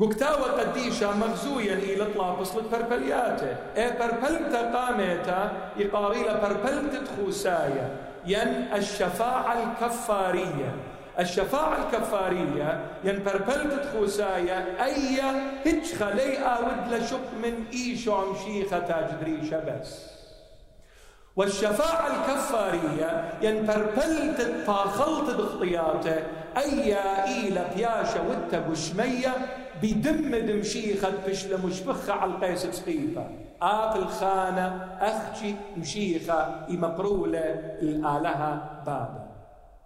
[0.00, 5.40] قكتاوة قديشة مغزويا إلى طلابس لبربلياته إيه بربلتا قامتا
[5.80, 7.86] إقاريلا بربلتة خوسايا.
[8.26, 10.70] ين الشفاعة الكفارية.
[11.20, 15.20] الشفاعة الكفارية ين بربلتة خوسايا أي
[15.66, 20.04] هج خلي آود لشق من إيشو عمشيخة تاجدريشة بس
[21.36, 26.16] والشفاعة الكفارية ين بربلتة فاخلت باختياته
[26.56, 29.34] أي إيلا بياشة وتبشمية
[29.82, 33.26] بدم دمشيخة بشلة مشبخة على القيس سقيفة
[33.62, 37.40] آقل خانة أخشي مشيخة مقرولة
[37.82, 39.27] الآلهة بابا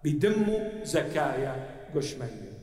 [0.03, 0.45] بدم
[0.83, 1.55] زكايا
[1.95, 2.53] قشمية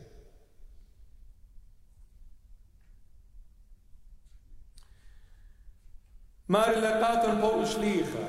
[6.48, 8.24] مار لقاتن بول شليخة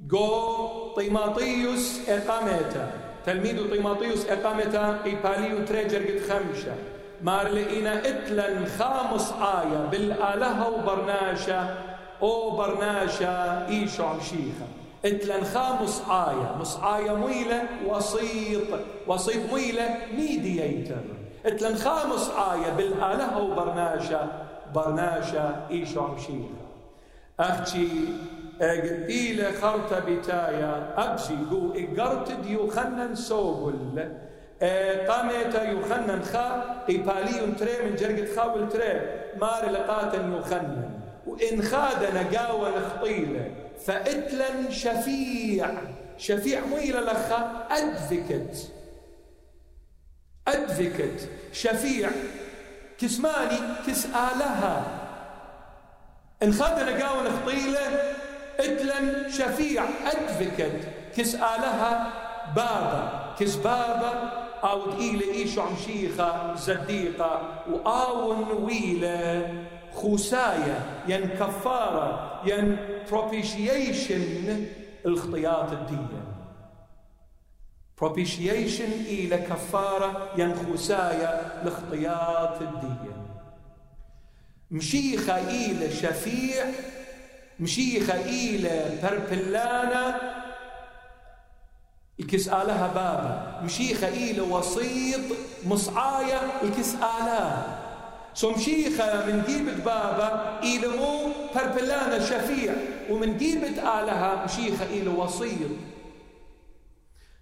[0.00, 2.90] جو طيماطيوس إقامتا
[3.26, 6.74] تلميذ طيماطيوس إقامتا قيباليو تريجر قد خمشة
[7.22, 11.96] مار لقينا اتلن خامس آية بالآلهة وبرناشة.
[12.22, 13.28] أو برناشة
[13.68, 14.66] إيشو عمشيخة
[15.04, 18.62] اتلن خامس آية مس آية مويلة وسيط
[19.06, 21.02] وسيط مويلة ميدييتر
[21.46, 24.28] اتلن خامس آية بالآلهة وبرناشة
[24.74, 26.66] برناشة إيشو عمشيخة
[27.40, 27.88] أختي
[28.60, 30.94] إلى خرطة بتايا.
[30.96, 34.08] أبسي قو إقرت ديو خنن سوبل
[35.08, 36.76] قامت يخنن خا.
[36.88, 39.00] قبالي تري من جرقة خاول تري.
[39.40, 40.90] مار لقاتا يخنن
[41.26, 43.50] وإن خاد نقاوة نخطيلة
[43.84, 45.70] فإتلا شفيع.
[46.18, 48.72] شفيع ميلة لخا أدفكت.
[50.48, 51.28] أدفكت.
[51.52, 52.10] شفيع.
[52.98, 54.84] كسماني كسآلها.
[56.42, 57.80] إن خاد نقاوة نخطيلة
[58.60, 60.88] إتلا شفيع أدفكت.
[61.16, 62.12] كسآلها
[62.56, 63.34] بابا.
[63.40, 64.32] كسبابا
[64.64, 67.64] أو إيلة إيشو عمشيخة زديقة.
[67.70, 69.54] وآون ويلة
[69.94, 72.78] خوساية ين كفارة ين
[73.10, 74.66] بروبيشيشن
[75.06, 76.24] الخطيات الدية
[78.00, 81.28] بروبيشيشن إلى كفارة ين خوساية
[81.64, 83.16] الخطيات الدية
[84.70, 86.64] مشيخة إلى شفيع
[87.60, 90.20] مشيخة إلى بربلانا
[92.20, 93.60] الكس آلها بابا.
[93.64, 95.20] مشيخة إلى وسيط
[95.66, 97.78] مصعاية الكس آلها
[98.36, 102.74] سو مشيخة من جيبة بابا إلى مو بربلانا شفيع
[103.10, 105.70] ومن جيبة آلها مشيخة إلى وسيط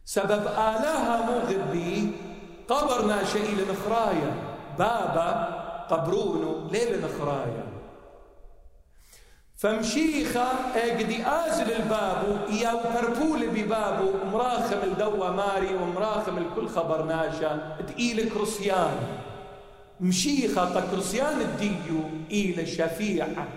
[0.04, 2.12] سبب آلها مو غبي
[2.68, 4.34] قبر ناشئ إلى نخرايا
[4.78, 5.30] بابا
[5.90, 7.64] قبرونه ليلة نخرايا
[9.56, 18.30] فمشيخة قدي آزل البابو يا بربول ببابو مراخم الدوا ماري ومراخم الكل خبر ناشا تقيل
[18.30, 18.96] كرسيان
[20.04, 23.48] مشيخة كرسيان الديو إلى شفيعة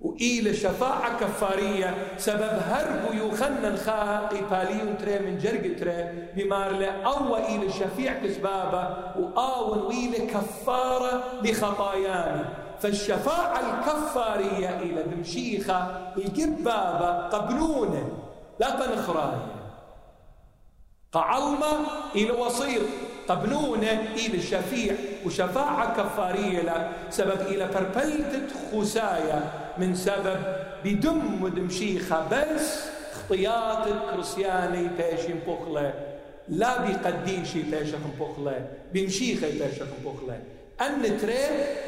[0.00, 7.72] وإلى شفاعة كفارية سبب هربو يوخنن خاقي باليون تري من جرق تري بمار أو إلى
[7.72, 12.48] شفيع كسبابة وآون وإلى كفارة لخطايانا
[12.80, 15.76] فالشفاعة الكفارية إلى بمشيخة
[16.16, 18.08] الجبابة قبلونه
[18.60, 19.46] لا تنخراية.
[21.12, 21.72] قعلمة
[22.14, 22.82] إلى وسيط
[23.28, 24.94] قبلونه إلى الشفيع.
[25.26, 30.38] وشفاعة كفارية له سبب إلى فربلتة خسايا من سبب
[30.84, 35.94] بدم دمشيخة بس خطيات كريستياني بيشين بوخلة.
[36.48, 38.66] لا بيقديشي بيشخ بوخلة.
[38.94, 40.40] بمشيخة بيشخ بوخلة.
[40.80, 41.38] أن تري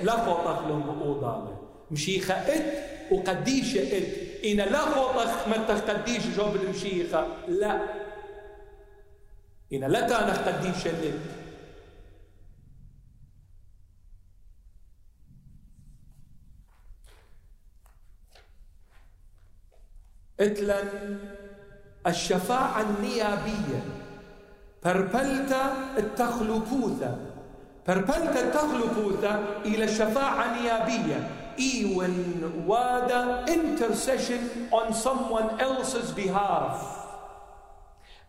[0.02, 1.58] لا خوطخ لهم بقوضالة
[1.90, 2.64] مشيخة إت
[3.10, 4.04] وقديشة إت.
[4.44, 7.78] إن لا خوطخ مرتخ قديش جوب المشيخة لا.
[9.72, 11.43] إن لا تانخ قديشة إت.
[20.40, 20.82] اتلا
[22.06, 23.80] الشفاعة النيابية.
[24.84, 27.16] بربلتا التخلفوثة
[27.88, 32.12] بربلتا التخلفوثة إلى الشفاعة النيابية even
[32.66, 36.76] وادا intercession on someone else's behalf.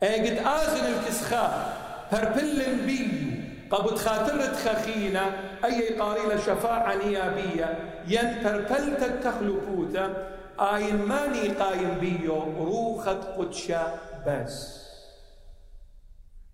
[0.04, 1.78] أجد آزن الكسخاء
[2.12, 3.36] بربلن بيو.
[3.72, 5.22] قبض خاطرة خخينة
[5.66, 7.80] أي قاريلة شفاعة نيابية.
[8.08, 13.94] ين بربلتا التخلفوثة آين ماني قايم بيو روخة قدشة
[14.28, 14.86] بس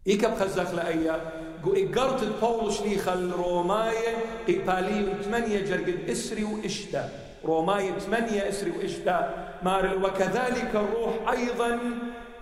[0.07, 1.31] إيكا بخزخ لأيا
[1.63, 4.15] قو إقرت البولش لي خل روماية
[4.47, 7.09] قبالي ثمانية جرقد إسري وإشتا
[7.45, 11.79] روماية ثمانية إسري وإشتا مار وكذلك الروح أيضا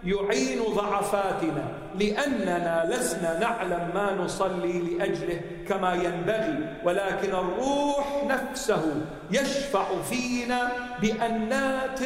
[0.03, 1.63] يعين ضعفاتنا
[1.99, 11.99] لأننا لسنا نعلم ما نصلي لأجله كما ينبغي ولكن الروح نفسه يشفع فينا بأنات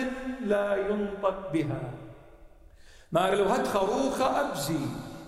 [0.45, 1.81] لا ينطق بها.
[3.11, 4.79] ما لو هات خروخة أبزي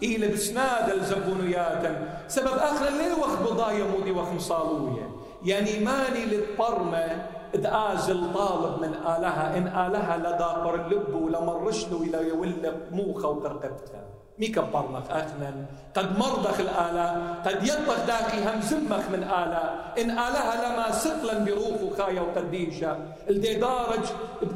[0.03, 1.83] إلى بسناد الزبونيات
[2.27, 5.09] سبب آخر اللي وقت بضايا مودي وخمصالوية.
[5.45, 7.25] يعني ماني للطرمة
[7.63, 14.03] ازل طالب من آلها إن آلها لداقر اللب ولمرش له إلى يولب موخة وترقبتها
[14.39, 15.65] مي كبرنخ أخنا
[15.95, 19.63] قد مرضخ الآلة قد يطخ داخي هم زمخ من آلة.
[20.01, 22.97] إن آلها لما سقلا بروخ خايا وقديشة.
[23.29, 24.05] الدي دارج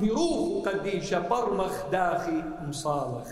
[0.01, 3.27] بروخ وقديشة برمخ داخي مصالخ.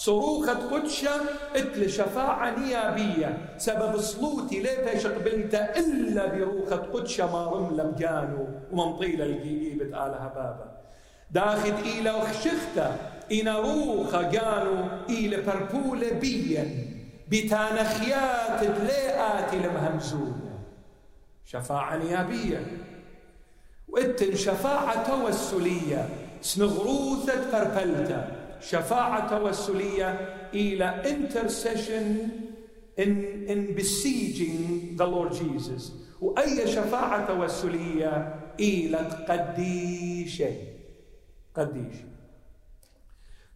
[0.00, 1.10] صروخة قدشة
[1.56, 3.56] اتل شفاعة نيابية.
[3.58, 8.48] سبب صلوتي ليتش قبلت إلا بروخة قدشة ما رملم جانو.
[8.72, 10.80] ومنطيلة الجيبة آلها بابا.
[11.30, 12.96] داخد إلى وخشختا
[13.32, 16.64] إنا روخة جانو إلى بربولة بيا.
[17.28, 20.58] بتانخيات تليئات المهمزونة
[21.44, 22.66] شفاعة نيابية.
[23.88, 26.08] وإتن شفاعة توسلية.
[26.40, 30.08] سنغروثة فربلتا شفاعة توسلية
[30.54, 32.30] إلى intercession
[32.96, 33.10] in,
[33.48, 35.92] in besieging the Lord Jesus.
[36.20, 38.96] وأي شفاعة توسلية إلى
[39.28, 40.52] قديشة
[41.54, 42.04] قديشة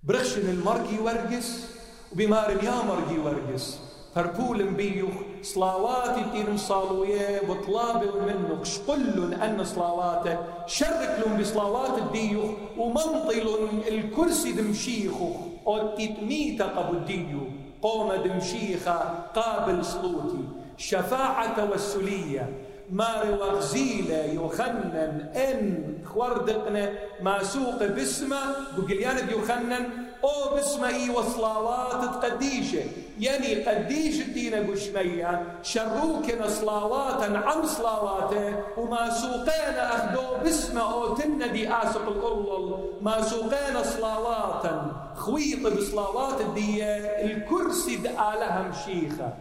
[0.03, 1.67] برخشن المرقي ورقس
[2.13, 3.79] وبمار يا مرقي ورقس
[4.15, 13.49] فربول بيوخ صلاواتي تين صالوية وطلابي منك شقل أن صلاواته شرك لهم بصلاوات الديوخ ومنطل
[13.89, 15.31] الكرسي دمشيخو
[15.67, 17.41] أو تتميت قبو الديو
[17.83, 18.99] قوم دمشيخة
[19.35, 20.45] قابل صلوتي.
[20.77, 22.49] شفاعة توسلية
[22.91, 28.37] ماري وغزيلة يخنن إن خوردقنا ما سوق باسمه
[28.79, 32.83] بقليان بيخنن أو باسمه إي وصلاوات تقديشه
[33.21, 40.93] يعني قديش الدين قشمية شروكنا صلاواتا عن صلاواته وما سوقينا أخدو باسمه.
[40.93, 44.93] أو تندي آسق الأرلل ما سوقينا صلاواتا.
[45.17, 49.33] خويط بصلاوات الدية الكرسي دآلها مشيخة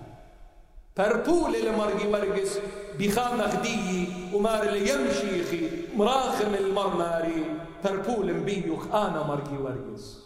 [0.97, 2.59] بربول المرقي ورقس
[2.99, 7.45] بخام خدي ومار اللي يمشيخي مراخم المرماري.
[7.85, 10.22] بربول مبيوخ أنا مرقي ورقس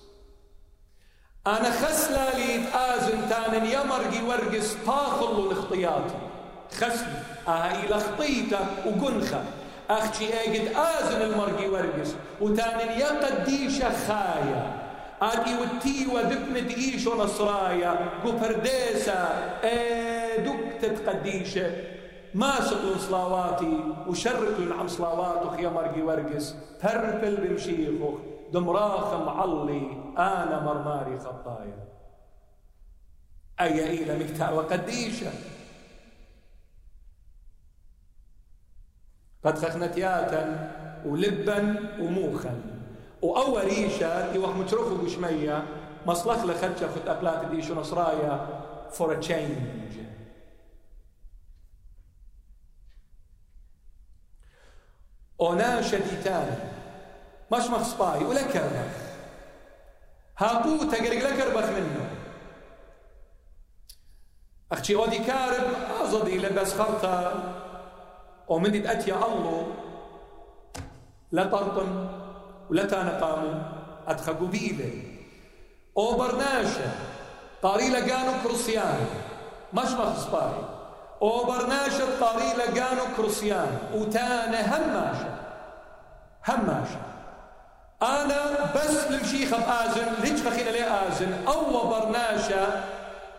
[1.47, 6.15] أنا خسلا لي آزن يا مرقي ورقس طاخل الاختياطي
[6.71, 7.07] خسلي
[7.47, 9.43] أها إلى خطيته وقنخة.
[9.89, 14.77] أختي أجد آزن المرقي ورقس وتان يا قديشة خايا
[15.21, 17.95] آدي وتي ودبنة إيش ونصرايا
[18.25, 19.13] قفرديسة
[19.63, 21.71] إيه دكتة قديشة
[22.33, 31.19] ما سقلن صلاواتي وشرك عن صلاواتك يا مرقي ورقس ترفل بمشيخك دمراخ معلي أنا مرماري
[31.19, 31.87] خطايا.
[33.61, 35.31] أي إلى مكتا وقديشة.
[39.43, 40.71] قد خخنتياتا
[41.05, 41.59] ولبا
[41.99, 42.61] وموخا.
[43.21, 45.63] وأول ريشة يوح متروخو بشمية.
[46.05, 49.97] مصلخ لخدشة خد أقلات ديشو نصرايا for a change.
[55.41, 56.76] أناشا ديتان.
[57.51, 58.93] مش مخصباي ولا كربخ
[60.37, 62.09] هاقو تقرق لكربخ منه.
[64.71, 65.63] أختي أودي كارب
[66.01, 67.33] أزدي لبس خرطة.
[68.47, 69.67] ومن أتيا الله.
[71.31, 72.09] لا طرطن
[72.69, 73.61] ولا تانقامو
[74.07, 75.03] أدخل قبيله
[75.97, 76.91] أو برناشا
[77.63, 79.05] قاري لقانو كروسيان.
[79.73, 80.63] مش مخصباري
[81.21, 83.77] أو برناشا قاري لقانو كروسيان.
[83.93, 85.39] وتانا هماشا
[86.47, 87.16] هماشا
[88.01, 92.83] أنا بس المشيخة بآزن ليش خخينا لي آزن أو برناشا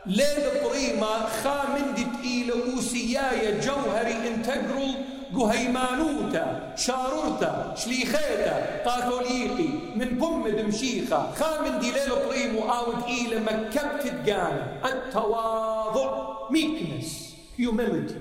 [0.07, 4.95] ليل قريمة خامن دي تقيلة وسياية جوهري انتجرال
[5.35, 11.33] قهيمانوتا شارورتا شليخيتا قاثوليقي من بم دمشيخة.
[11.35, 18.15] خامن دي ليلو بريمو أو تقيلة مكبت تقانا التواضع ميكنس هيوميليتي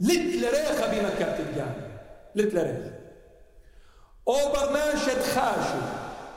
[0.00, 1.74] لتلريخة بمكبت تقانا
[2.34, 2.91] لتلريخة.
[4.28, 5.80] أو برناشد خاشو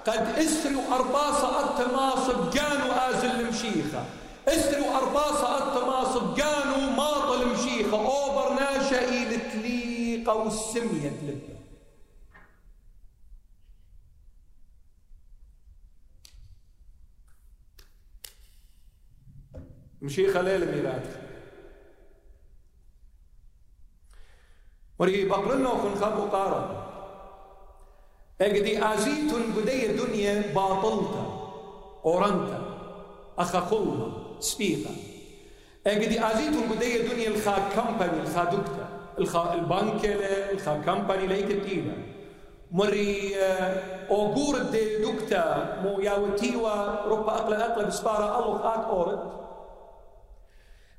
[0.06, 4.06] قد اسروا ارباصة التماصب كانوا آزل المشيخة.
[4.48, 11.56] اسروا ارباصة التماصب كانوا ماطل مشيخة أو برناشة إلى تليقة والسمية تلبة
[20.02, 21.26] مشيخة ليلة ميلاد.
[25.00, 26.28] ورقي بقرنا وخن خابو
[28.42, 31.26] اجدي ازيتون بدي الدنيا باطلتا
[32.06, 32.60] اورنتا
[33.40, 34.92] اخا خلما سبيقا
[35.88, 38.88] اجدي ازيتون بدي الدنيا الخا كمباني الخا دكتا
[39.20, 40.06] الخا البنك
[40.52, 41.98] الخا كمباني ليك التيلا
[42.72, 43.36] مري
[44.10, 49.20] اوغور دي دكتا مو ياوتيوا ربا أقل أقل بسبارة الله خات اورد.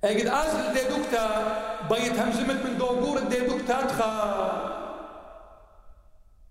[0.04, 1.24] اجد ازل دي دكتا
[1.90, 4.75] بيت همزمت من دوغور دي دكتا تخا.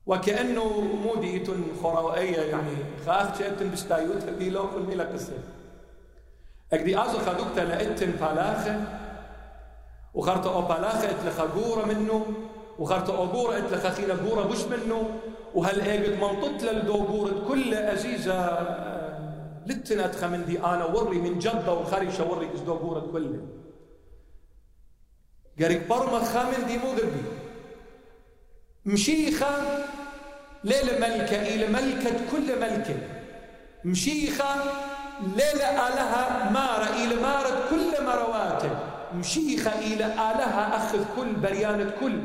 [0.05, 1.47] وكأنه موديت
[1.83, 2.75] خروائية يعني
[3.05, 5.33] خاخ شئتن بستايوت هدي لو كل ميلا قصة.
[6.73, 8.81] أكدي أزو خدوكتا لأتن بالاخة
[10.13, 11.45] وخرت أو بالاخة اتلخا
[11.85, 12.25] منه
[12.79, 15.09] وخرت أو قورة اتلخا خينا قورة بش منه
[15.55, 21.39] وهل ايقد منطط للدو قورة كل أزيزة آه، لتن أدخى من دي أنا وري من
[21.39, 23.47] جدة وخريشة وري إزدو قورة كله
[25.61, 26.91] قريك برمخ خامن دي مو
[28.85, 29.47] مشيخة
[30.63, 32.95] ليلة ملكة إلى ملكة كل ملكة.
[33.85, 34.55] مشيخة
[35.21, 38.69] ليلة آلها مارة إلى مارة كل مرواته
[39.15, 42.19] مشيخة إلى آلها أخذ كل بريانة كل.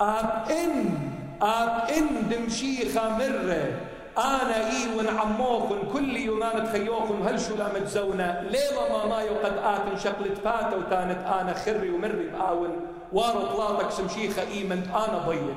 [0.00, 0.98] آب إن
[1.42, 3.70] آب إن دمشيخة مرة.
[4.18, 9.98] أنا إيون عموخن كل يومان تخيوخن هل شو لا متزونة ليلة ما ما قد آتن
[9.98, 12.76] شقلت فاتة وتانت أنا خري ومري بآون.
[13.12, 15.54] وارو طلاطك سمشيخة إيمنت أنا بين.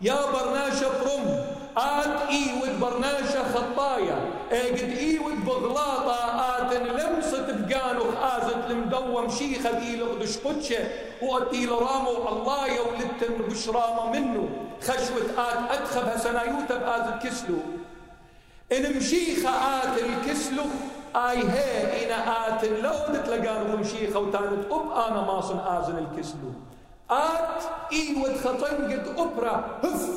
[0.00, 1.46] يا برناشة برم.
[1.76, 4.18] آت إيود برناشة خطايا.
[4.52, 6.16] اجد إيود بغلاطة.
[6.56, 10.78] آت لمسة بقانو آزت المدوم شيخة إيلغ دشقتشة
[11.22, 14.48] وأتي رامو الله يولدتن بشرامة منه
[14.82, 17.58] خشوة آت أدخبها سنايوتا بآزت كسلو.
[18.72, 20.64] إن مشيخة آت الكسلو
[21.16, 26.52] آي هي إن آت لو تلقانو مشيخة وتانت أب أنا ماصن آزن الكسلو.
[27.10, 30.10] آت إيود خطنقت أبرا هف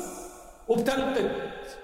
[0.68, 1.78] وبتلقت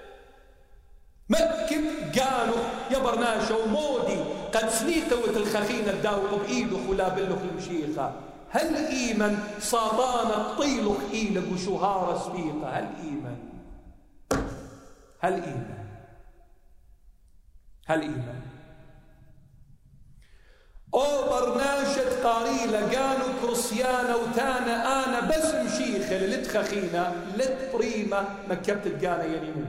[1.29, 1.83] مكب
[2.19, 4.19] قالوا يا برناشة ومودي
[4.53, 8.11] قد سنيتوت الخخينة الداوق بإيده خلا بلخ المشيخة.
[8.49, 13.37] هل إيمن صابانا طيلخ إيلك وشهارة سبيقة؟ هل إيمن؟
[15.19, 15.87] هل إيمن؟
[17.87, 18.41] هل إيمن؟
[20.93, 29.65] أو برناشة قاريلة قالوا كرسيانة وتانا أنا بس مشيخة لتخخينا لت بريمة مكبت تقانا ينيمو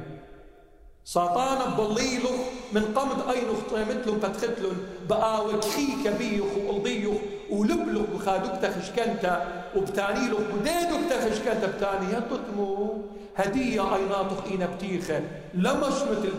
[1.04, 2.30] ساطانا بضليلو
[2.72, 4.76] من قمد اين اخطيمتلو فتختلن
[5.08, 7.16] بآوك خيك بيخ وقلضيخ
[7.50, 13.02] ولبلغ بخادوك تخشكنتا وبتانيلو بديدوك تخشكنتا بتاني يطتمو
[13.36, 15.20] هدية ايناتخ اينا بتيخة
[15.54, 16.38] لمش مثل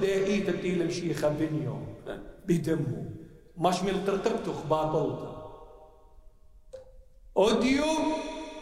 [0.62, 1.78] دي مشيخة بنيو
[2.48, 3.04] بدمو
[3.60, 5.20] مش من قرقبتخ باطلت
[7.38, 7.86] أوديو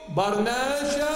[0.09, 1.09] برناشا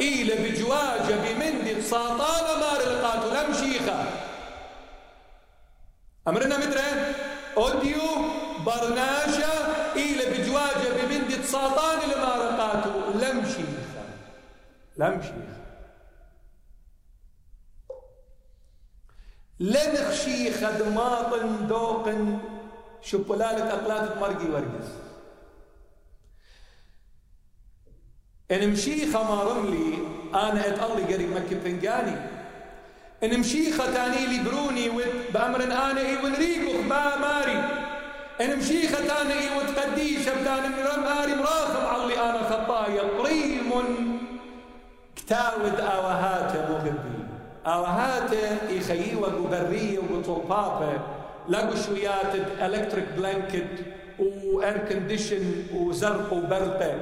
[0.00, 4.04] إلى بجواجة بمندي ساطانة مار القاتو لم شيخة
[6.28, 7.12] أمرنا مدرين
[7.56, 8.00] أوديو
[8.66, 9.52] برناشا
[9.96, 14.04] إلى بجواجة بمندي ساطانة لما رقاتو لم شيخة
[14.96, 15.60] لم شيخة
[19.60, 20.14] لنخ
[23.02, 24.88] شبلالة أقلات مرقي ورقس
[28.50, 29.98] إن مشي خما رملي
[30.34, 32.16] أنا أتقلي قريب مكة فنجاني
[33.24, 34.88] إن مشي ختاني لي بروني
[35.34, 37.58] بأمر أنا إي ونريقو ما ماري
[38.40, 43.70] إن مشي ختاني إي وتقديش أبدان من ماري مراخم علي أنا خطايا قريم
[45.16, 47.20] كتاود أوهات مغبي
[47.66, 48.30] أوهات
[48.78, 51.19] إخيوة وبرية وطلبابة
[51.50, 53.66] لقوا شويات الكتريك بلانكت
[54.18, 56.94] واير كونديشن وزرق وبرقه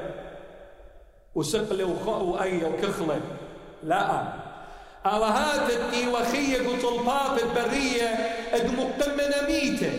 [1.34, 3.20] وسقله وأي وكخلة.
[3.84, 4.22] لا.
[5.04, 8.06] هات التي وخية وطلبات البرية
[8.52, 9.90] اد مقمنا ميتة.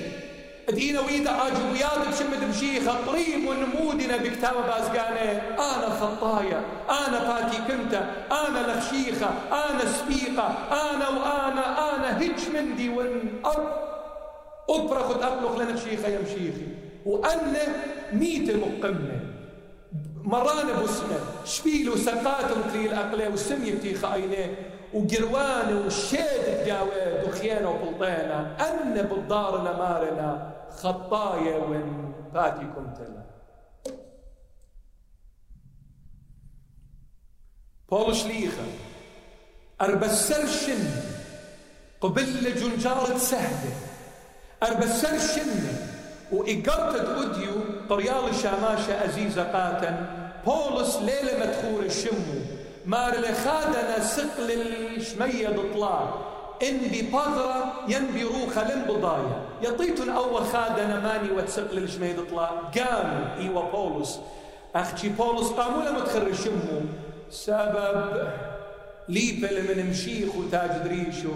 [0.69, 5.41] دينا ويدا عجويات بشمد بشيخة قريب ونمودنا بكتابة بازقانة.
[5.59, 7.93] أنا خطايا أنا فاتي كنت
[8.31, 13.41] أنا لخشيخة أنا سبيقة أنا وأنا أنا هيج مندي ون
[14.69, 16.67] أطرخ أطلق لنا شيخة يا مشيخي
[17.05, 17.63] وأنا
[18.13, 19.19] ميت مقمة.
[20.23, 24.55] مرانا بسمة شبيل وسقات مكري الأقلة والسمية بتيخ عينيه
[24.93, 28.55] وقروانه وشيد تجاوي دخيانه وبلطينة.
[28.55, 33.25] أن بالدار نمارنا خطايا وين فاتكم تلا
[37.89, 38.63] بول شليخة
[39.81, 40.47] أربسر
[42.01, 43.88] قبل جنجارة سهدة.
[44.63, 45.51] أربسر شن
[46.31, 47.53] وإقرت أوديو
[47.89, 50.05] طريال الشاماشة أزيزة قاتن.
[50.45, 52.39] بولس ليلة مدخول الشمو.
[52.85, 54.51] مار لخادنا سقل
[54.97, 56.13] الشمية طلع
[56.63, 64.19] إن ببغرة ينبي روخة للبضايا يطيتن أو خادنا ماني وتسقل الشمية طلع قام إيوا بولس.
[64.75, 66.81] أختي بولس قاموا لما تخرج شمو
[67.31, 68.27] سبب
[69.09, 71.33] ليبل من مشيخ وتاج دريشو.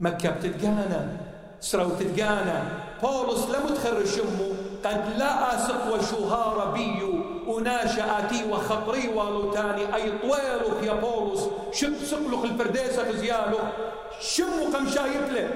[0.00, 1.27] مكة بتتقانا.
[1.60, 2.62] سرو تتقانا
[3.02, 4.52] بولس لم تخرج شمو
[4.84, 11.40] قد لا أسق وشهار بيو وناشأتي وخطري والوتاني أي طويلك يا بولس
[11.72, 13.72] شب سقلك الفرديسة زيالك
[14.20, 15.50] شمو قم شايب له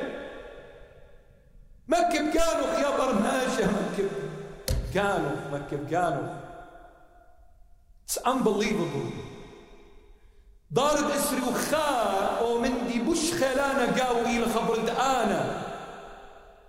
[1.88, 4.10] مكب كانوك يا برماشة مكب
[4.94, 6.30] كانوك مكب كانوك
[8.12, 9.08] It's unbelievable.
[10.74, 15.61] ضارب اسري وخاء ومن دي بش خلانا قاوي إلى خبر أنا.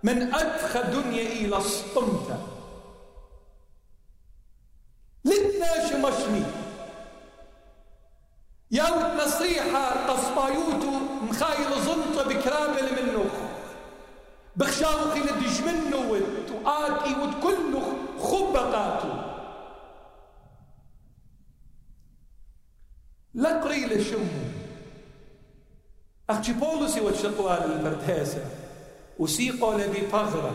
[0.04, 2.38] من أدخل دنيا إلى الصمتة
[5.26, 6.45] لتناش مشمي.
[8.72, 10.91] ياوت نصيحة تصبايوتو
[11.22, 13.26] مخايل زنطة بكرابل منه
[14.56, 17.16] بخشاو خيل دج منه وآتي
[18.20, 19.34] خبقاتو.
[23.34, 24.43] لا قريل شمو.
[26.30, 28.62] أختي بولس والشطوان البرتاسة
[29.20, 30.51] وسيقوا لبي بغرة.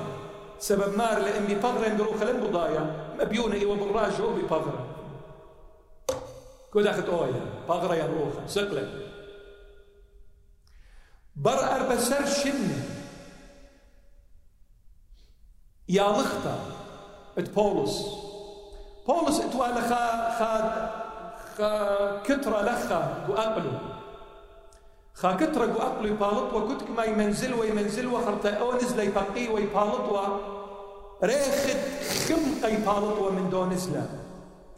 [0.58, 3.14] سبب مار لأن ببغرة يندرو خلم بضايا.
[3.20, 4.86] مبيونة إيوه بالراجع ببغرة
[6.72, 7.40] كل أخت أويا.
[7.68, 8.88] بغرة يروخة سقلة.
[11.36, 12.70] بر أربسر شن
[15.88, 16.58] يا لخطة.
[17.38, 18.06] ات بولس.
[19.06, 20.90] بولس اتوالا خا خا
[21.58, 23.97] خا كترة لخا.
[25.24, 30.18] وأقلو خا كترة وأقلو يبالط وكتك ما يمنزل ويمنزل وخرطة أو نزل يبقي ويبالط و
[31.24, 31.76] ريخت
[32.28, 34.06] خمقة يبالط ومن دون نزلة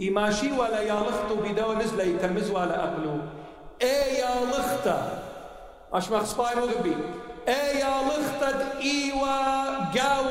[0.00, 3.18] إماشي ولا يا لختو بدو نزلة يتمز ولا أقلو
[3.82, 5.18] إيه يا لختة
[5.92, 6.96] أش مخصباي مغبي
[7.48, 10.30] إيه يا لختة إيوا جاو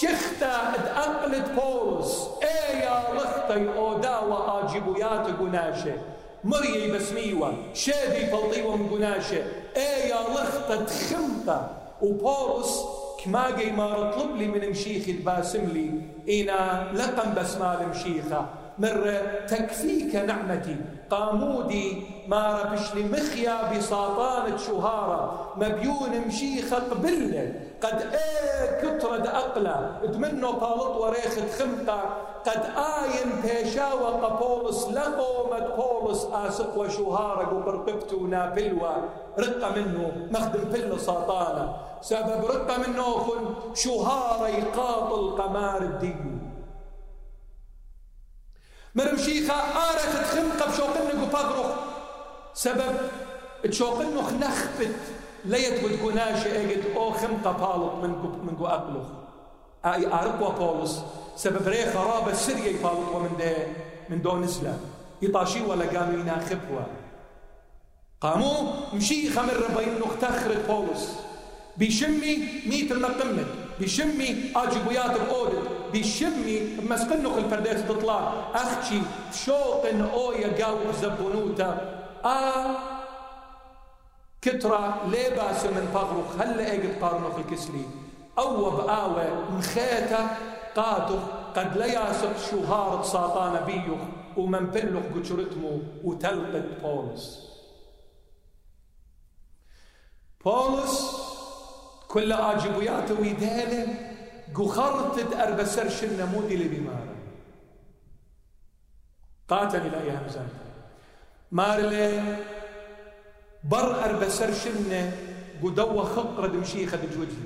[0.00, 6.15] شختة اتأقلت بولس إيه يا لختة أودا وآجبويات قناشه
[6.46, 9.44] مريي بسميوة شادي فلطيوة من قناشة
[9.76, 11.70] إيه يا لخطة خمطة
[12.02, 12.80] وبولس
[13.24, 15.90] كما جاي ما طلب لي من مشيخي الباسم لي.
[16.40, 18.46] إنا لقم بسمال مشيخة
[18.78, 20.76] مرة تكفيك نعمتي.
[21.10, 30.52] قامودي ما ربش لي مخيا بساطانة شهارة مبيون مشيخة قبلة قد إيه كترة أقلة دمنو
[30.52, 32.00] طالط وريخة خمطة
[32.46, 38.88] قد آين بيشا وقبولس لقومت بولس آسق وشهارق وبرقبتو نابلوا.
[39.38, 43.26] رقة منه مخدم بل ساطانة سبب رقة منه
[43.74, 46.45] شهارة يقاطل قمار الدين.
[48.96, 51.66] مرمشيخة آرخت خمقة بشوقنك وفغرخ
[52.54, 52.96] سبب
[53.70, 54.96] تشوقنك نخبت
[55.44, 58.10] ليت ودقناش أجد أو خمقة بالط من
[58.46, 59.06] من أقلخ
[59.84, 61.02] أي ارقوا بولس
[61.36, 63.56] سبب ري خراب السرية يفالط ومن ده
[64.08, 64.80] من دون إسلام.
[65.22, 66.80] يطاشي ولا قاموا يناخبوا
[68.20, 71.16] قاموا مشي خمر بين تخرت بولس.
[71.76, 73.46] بيشمي ميت المقمد.
[73.78, 78.32] بيشمي اجبويات بأودد بيشمي مسقنق الفرديس تطلع.
[78.54, 79.02] أختي
[79.44, 81.70] شوق أويا قاو زبونوتا.
[82.24, 82.76] آه
[84.42, 87.84] كترة ليباس من فغرخ هلا اجد قارنو الكسلي.
[88.38, 90.28] أو بآوة مخيته
[90.76, 91.22] قاتخ
[91.56, 94.00] قد لا ياسق شهارة ساطان بيخ
[94.36, 97.46] ومن بلخ قشرتمو وتلقت بولس.
[100.44, 101.25] بولس
[102.08, 103.86] كل آجبويات ويدالة
[104.54, 107.14] قخرت أربسر شنة مودي لبمارة
[109.48, 110.48] قاتل إلى أيام زمان
[111.52, 112.36] مارلي
[113.64, 115.12] بر أربسر شنة
[115.62, 117.36] قدوة خقرة دمشيخة دجوجي.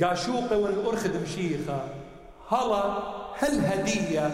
[0.00, 1.88] قاشوقة والأرخ دمشيخة.
[2.48, 2.98] هلا
[3.38, 4.26] هل هدية؟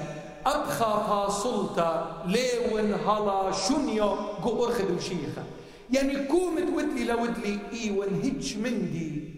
[0.46, 5.42] أبخى فاصلتا ليون هلا شنيو قو أرخ دمشيخة.
[5.90, 9.34] يعني كومت ودلي لودلي إي ونهج مندي.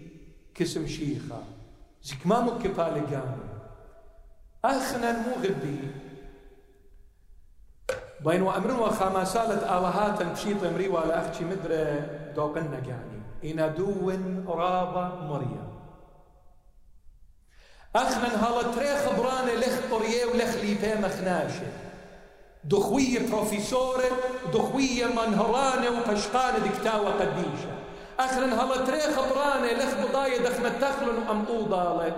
[0.55, 1.43] كسم شيخة.
[2.03, 3.39] زيك ما مكفالي قام
[4.65, 5.79] أخنا مو غبي.
[8.25, 15.71] بين وأمر وخماسالة آوهات بشيط أمري ولا أختي مدري دوقنا يعني إن دون رابا مريم.
[17.97, 21.90] أخنا هلا تري خبرانة لخ قرية ولخ ليبا مخناشة
[22.65, 24.11] دخوية بروفيسورة
[24.55, 27.71] دخوية منهرانة وفشقانة دكتاوة قديشة.
[28.21, 32.13] أخنا هلا تري خبرانة لخ بضاية دخمة تخلن وأمطوضة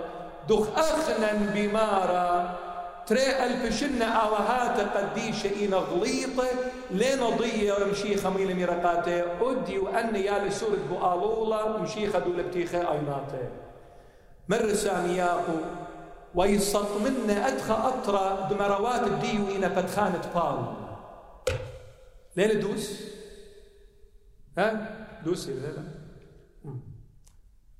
[0.49, 2.59] دخ أخنا بمارة
[3.07, 6.47] تري الفشنة آوهات قديشة إنا غليطة.
[6.91, 9.23] لين ضية مشي خميل ميرقاتة.
[9.41, 13.49] أدي وأن يا لسورة بؤالولا مشي خدو لبتيخة أيناتة.
[14.49, 15.57] مر سامياقو
[16.35, 20.75] ويسط منا أدخى أطرى دمروات الديو إنا فتخانة بال
[22.35, 23.01] لين دوس؟
[24.57, 25.83] ها؟ دوسي لا لا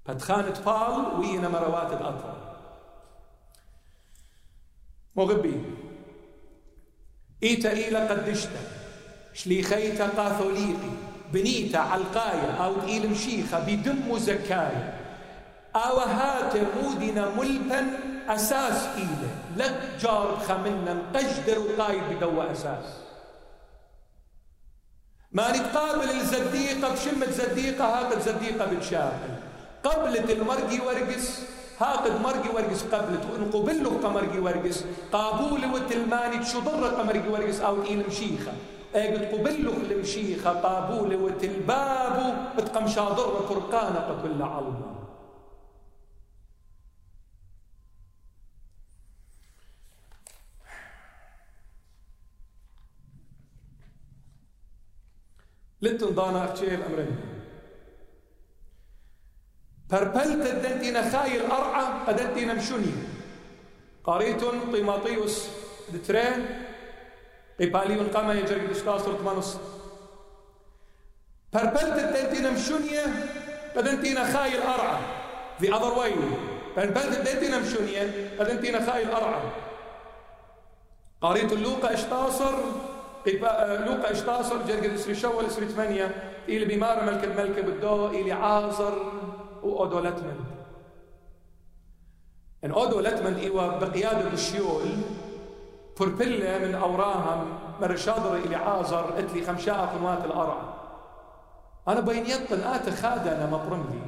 [0.05, 2.55] فتخانة بال وإنا مروات الأطرى.
[5.15, 5.61] مغبي.
[7.43, 8.61] إيتا إيلا قدشتا
[9.33, 10.93] شليخيتا قاثوليقي.
[11.33, 12.51] بنيتا علقايا.
[12.51, 14.99] أو إيل مشيخة بدم زكايا
[15.75, 22.85] أو هات مودنا ملبا أساس إيله لك جارب خمنا قجدر وقايد بدو أساس.
[25.31, 29.39] ما نتقابل الزديقة بشمة زديقة هاقد زديقة بتشاهد
[29.83, 31.39] قبلة المرقي ورقس
[31.79, 34.83] هاقد مرقي ورقس قبلت ونقبل له قمرقي ورقس.
[35.11, 38.51] قابول وتلماني شضر قمرقي ورقس أو إيل مشيخة.
[38.95, 45.02] قد قبل له المشيخة قابول وتلبابو اتقم شاضر فرقانه قد علمه
[55.83, 57.17] لتن ضانا أختي الامرين
[59.89, 62.93] فربلت الدنتين خاي الأرعى قدنتين مشوني
[64.03, 65.47] قريت طيماطيوس
[65.93, 66.45] دترين
[67.59, 69.57] قبالي قام يجري دستاسر تمانوس
[71.53, 73.03] فربلت الدنتين مشونية
[73.75, 74.97] قدنتين خاي الأرعى
[75.61, 76.13] the other way
[76.75, 79.41] فربلت الدنتين مشونية قدنتين خاي الأرعى
[81.21, 82.55] قريت اللوقا اشتاصر
[83.27, 86.15] لوقا اشتاصر جرقد اسري شوال اسري ثمانية
[86.49, 88.93] إلي بمار ملك الملكة بدو إلي عازر
[89.63, 90.45] وأودو لتمند
[92.63, 94.81] إن أودو لتمند إيوا بقيادة الشيول
[95.95, 100.57] فربلة من أوراهم مرشادر إلي عازر إتلي خمشاء قنوات الأرع.
[101.87, 104.01] أنا بين يطن آت خادنا مطرملي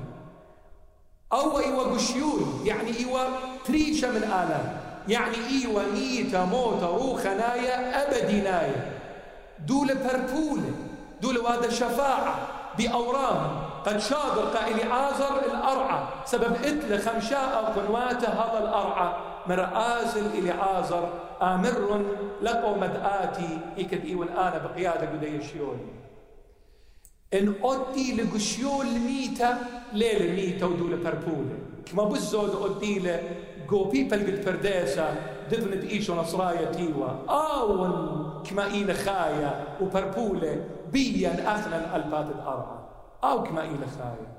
[1.33, 3.23] أو إيوا قشيول يعني إيوا
[3.65, 4.77] تريشة من آلام.
[5.07, 8.94] يعني إيوا ميتا موتا روخ نايا أبدي نايا
[9.59, 10.71] دولة بربولة
[11.21, 12.35] دولة وهذا شفاعة
[12.77, 19.13] بأوراهم قد شاضر قائل عازر الأرعى سبب إتل خمشاء قنواته هذا الأرعى.
[19.47, 21.09] مرآزل إلي عازر
[21.41, 22.01] آمر
[22.41, 25.41] لقو مدآتي إكد إيوان آنا بقيادة قدي
[27.35, 29.49] Inqoddi li guxju l-mita
[29.91, 31.55] le l-mita u du li perpuli.
[31.85, 33.15] Kma buzzol qoddi li
[33.67, 35.07] go people gil perdesa
[35.49, 37.25] dibnit isho nasraja tiwa.
[37.27, 40.53] Awan kma in khaja u perpuli
[40.93, 42.77] bijan aħna l-qalbat l-arqa.
[43.21, 44.31] Aw kma in khaja.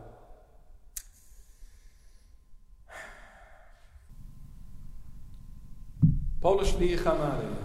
[6.40, 7.62] Paulus li xamalina.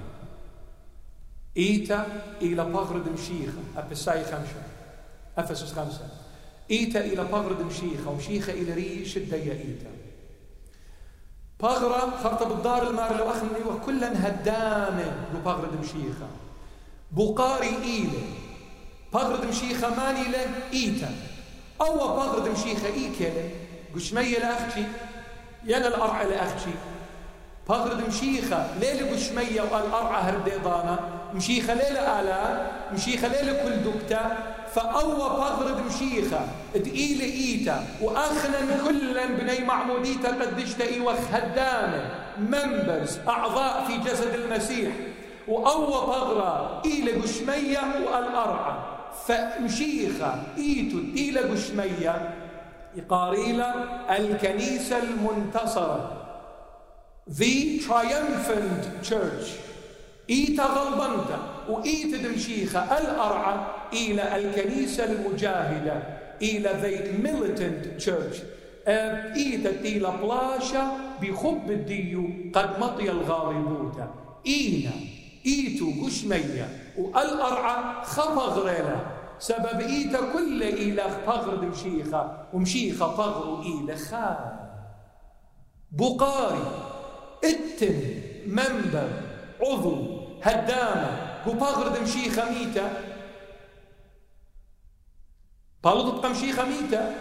[1.53, 2.05] Ita
[2.47, 4.70] ila pagrid mxiħa, appisaj xamxa.
[5.37, 6.07] أفسس خمسة.
[6.71, 9.91] إيتا إلى بغرد مشيخة ومشيخة إلى ريش الديا إيتا
[11.59, 13.27] بغرة خرطة بالدار المار لو
[13.73, 15.13] وكلا هدامة
[15.45, 16.27] بغرد مشيخة
[17.11, 18.23] بقاري إيلة.
[19.13, 21.15] بغرد مشيخة ماني له إيتا.
[21.81, 23.49] أو بغرد مشيخة إيكا
[23.95, 24.85] قشمية لأختي
[25.65, 26.71] يانا الأرعى لأختي
[27.69, 30.99] بغرد مشيخة ليلة قشمية والأرعى هرديضانا
[31.33, 34.50] مشيخة ليلة آلام مشيخة ليلة كل دكتا.
[34.75, 36.39] فأو بغرد مشيخة
[36.75, 44.91] دقيلة إيتا وأخنا كلا بني معموديتا قدشتا إيوة خدامة ممبرز أعضاء في جسد المسيح.
[45.47, 48.73] وأو بغرة إيلة قشمية والأرعى.
[49.27, 52.33] فمشيخة إيتو إلى قشمية
[52.95, 53.73] يقاريلا
[54.17, 56.17] الكنيسة المنتصرة.
[57.27, 59.47] The Triumphant Church.
[60.29, 61.39] إيتا غلبنتا.
[61.71, 63.55] وإيتا دمشيخة الأرعى
[63.93, 66.03] إلى الكنيسة المجاهدة
[66.41, 68.37] إلى The Militant Church.
[68.87, 70.91] إيتا تيلا بلاشا
[71.21, 74.13] بخب الديو قد مطي الغالبوتا
[74.47, 74.91] إينا
[75.45, 76.67] إيتو قشمية.
[76.97, 78.95] والأرعى خفغرلا
[79.39, 84.59] سبب إيتا كل إلى فغر دمشيخة ومشيخة فغر إلى خال.
[85.91, 86.71] بقاري
[87.43, 87.95] إتم
[88.45, 89.09] منبر
[89.61, 92.89] عضو هدامة قباغر دمشي خميتة
[95.83, 97.11] بالو تبقى خميتة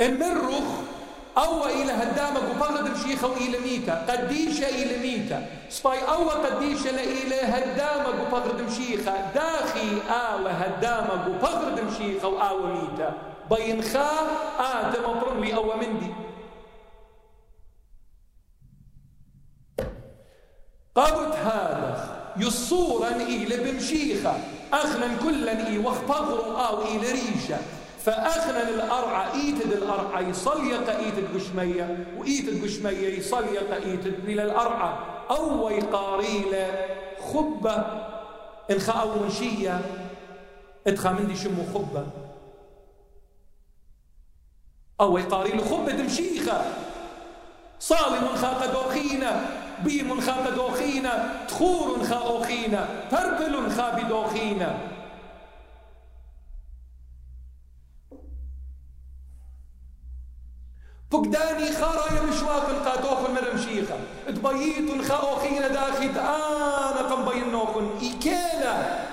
[0.00, 0.64] المرخ
[1.38, 3.94] أو إلى هدامة قباغر دمشي خو إلى ميتة.
[4.06, 5.46] قديشة إلى ميتة.
[5.68, 13.12] سباي أو قديشة إلى هدامة قباغر دمشيخة داخي آل هدامة قباغر دمشيخة وآو ميتة.
[13.50, 14.10] بين خا
[14.58, 16.14] آدم برملي أو مندي.
[20.94, 22.15] قبت هذا.
[22.38, 24.34] يصورا إلى بمشيخة
[24.72, 27.58] أخنا كلا إي واخبغروا أو إلى ريشة.
[28.04, 34.98] فأخنا الأرعى إيتد الأرعى يصليق إيتد قشمية وإيتد قشمية يصليق إيتد إلى الأرعى.
[35.30, 36.56] أو يقاريل
[37.32, 37.84] خبة
[38.70, 39.80] إنخا أو منشية
[40.86, 42.06] إدخا مندي شمو خبة.
[45.00, 46.64] أو يقاريل خبة مشيخة
[47.80, 54.78] صالم خاق دوخينا بيم خا بدوخينا تخور خا أوخينا فربل خا بدوخينا.
[61.10, 69.06] فقداني خارا يا مشواق القاتوخ المرمشيخة تبييت خا أوخينا داخت أنا قم نوخن إيكينا.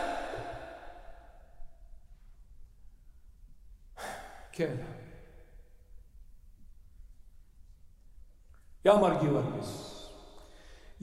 [4.53, 4.88] كينا.
[8.86, 9.92] يا مرقي ورقس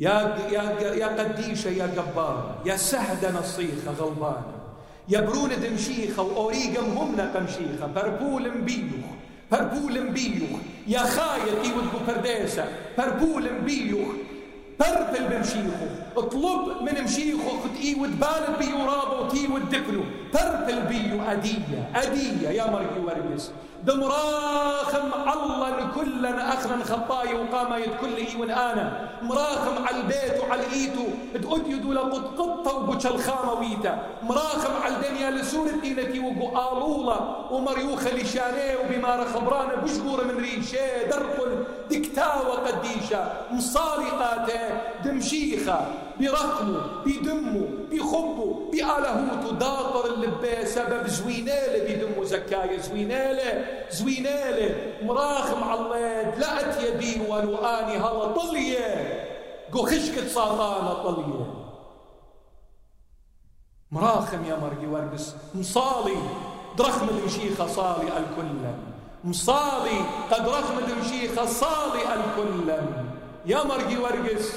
[0.01, 0.62] يا يا
[0.94, 4.55] يا قديشه يا جبار يا سهده نصيخه غلبانه
[5.09, 9.07] يا برونه دمشيخه واوريقم همنا قمشيخه بربول مبيوخ
[9.53, 10.61] بربول مبيوخ.
[10.86, 12.64] يا خايل ايود برديسة
[12.98, 14.09] بربول مبيوخ.
[14.80, 19.70] بربل بمشيخه اطلب من مشيخه خد ايود بالد بيو رابو تيود
[20.35, 23.51] دكنو بربل بيو أدية أدية يا مرقي ورقس
[23.85, 31.05] دمراخم الله كلنا اخنا خطاي وقام يد كل اي أنا مراخم على البيت وعلى ايتو
[31.43, 33.99] تقول يدو لقد قطة وبوش الخامة ويتا.
[34.22, 37.18] مراخم على الدنيا لسورة دينتي وقو آلولا
[37.51, 44.61] ومريوخة لشانيه وبما خبرانه بشقورة من ريشة درقل دكتاوة قديشة مصالقاتة
[45.05, 45.87] دمشيخة.
[46.21, 54.71] برقمه بدمه بخبه بآلهوته داطر اللبيه سبب زوينالة بدمه زكاية زوينالة زوينالة.
[55.03, 55.61] مراخم
[56.39, 59.27] لقت يدي ولو آني هلا طلية.
[59.73, 61.55] قو خشكة ساطانة طلية.
[63.91, 66.16] مراخم يا مرقي ورقس مصالي
[66.79, 68.62] درخم المشيخة صالي الكل.
[69.25, 69.99] مصالي
[70.31, 72.71] قد رخم المشيخة صالي الكل.
[73.47, 74.53] يا مرقي ورقس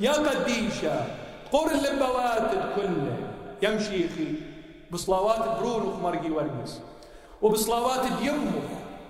[0.00, 1.04] يا قديشة
[1.52, 3.16] قر اللبوات كله.
[3.62, 4.34] يا مشيخي
[4.90, 6.78] بصلاوات برونخ مرقي ورقس
[7.42, 8.52] وبصلاوات اليمخ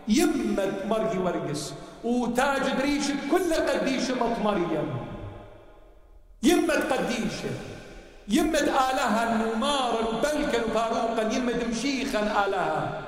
[0.08, 1.72] يمة مرقي ورقس
[2.04, 4.88] وتاج دريشة كل قديشة مط مريم.
[6.42, 7.50] يمة قديشة
[8.28, 13.02] يمة آلها النمارا وبلكا وفاروقا يمة مشيخا آلها.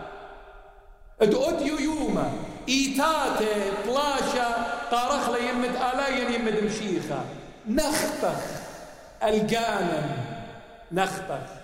[1.23, 2.33] ادعو يوما
[2.69, 3.55] إيتاتي
[3.87, 4.49] طلاشا
[4.91, 7.25] طارخ يمة آلايا يمة مشيخا
[7.71, 8.41] نخبخ
[9.23, 10.11] الجانم
[10.93, 11.61] نخبخ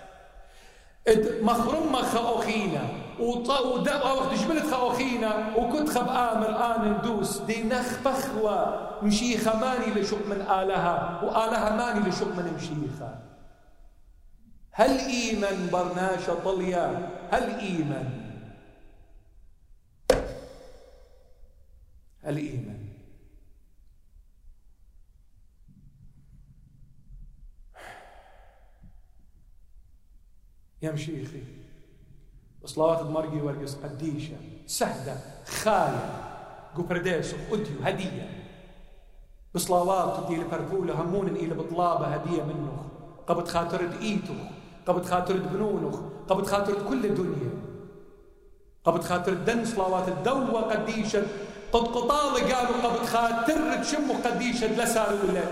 [1.43, 2.03] مخرمة
[3.21, 7.39] ودقوا وقت جبلت خأخينا وكنت خب آمر آن ندوس.
[7.39, 9.03] دي نخبخوا.
[9.03, 11.21] مشيخة ماني لشق من آلها.
[11.25, 13.19] وآلها ماني لشق من مشيخة.
[14.73, 18.09] هل إيمن برناشة طليا؟ هل إيمن
[22.25, 22.87] هل إيمن
[30.83, 31.43] يا مشيخي
[32.65, 35.17] صلوات المرقي ورقص قديشة سهدة
[35.47, 36.23] خاية
[36.77, 38.43] قبرديسو أديو هدية.
[39.55, 42.89] بصلوات دي لبرفولة همون إلى بطلابة هدية منه
[43.27, 44.35] قبت خاطر إيتو
[44.87, 47.51] قبت خاطر بنونخ قبت خاطر كل الدنيا.
[48.85, 51.23] قبت خاطر دن صلوات الدوة قديشة.
[51.73, 55.43] قد قطال قالوا قبت خاطر تشمو قديشة لسالوا ولا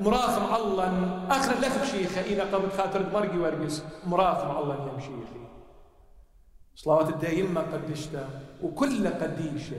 [0.00, 5.44] مراخم الله آخر لك شيخه إذا قبل خاطر مرقي ورقص مراخم الله يا شيخي
[6.76, 8.28] صلوات الدايمة قدشتها
[8.62, 9.76] وكل قديشة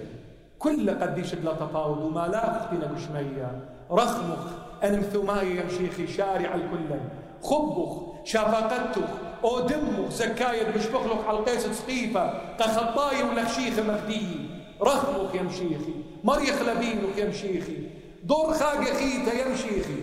[0.59, 3.69] كل قديشة بلا تفاوض وما لا أختنا بشمية.
[3.91, 4.39] رخمخ
[4.83, 6.99] أنمثوماي يمشيخي شارع الكل.
[7.43, 9.09] خبخ شافاقتخ
[9.43, 14.49] أو دمخ زكاية بشبخلخ على القيس سقيفة قخطاي ولخشيخ مغدي.
[14.81, 15.93] رخمخ يمشيخي
[16.23, 17.89] مريخ لبينك يمشيخي
[18.25, 19.99] دور خاق خيتا يمشيخي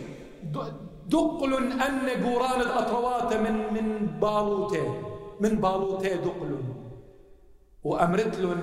[1.07, 4.83] دقل أن قوران الأطروات من من بالوتي
[5.41, 6.59] من بالوتي دقل.
[7.85, 8.63] وأمرتلن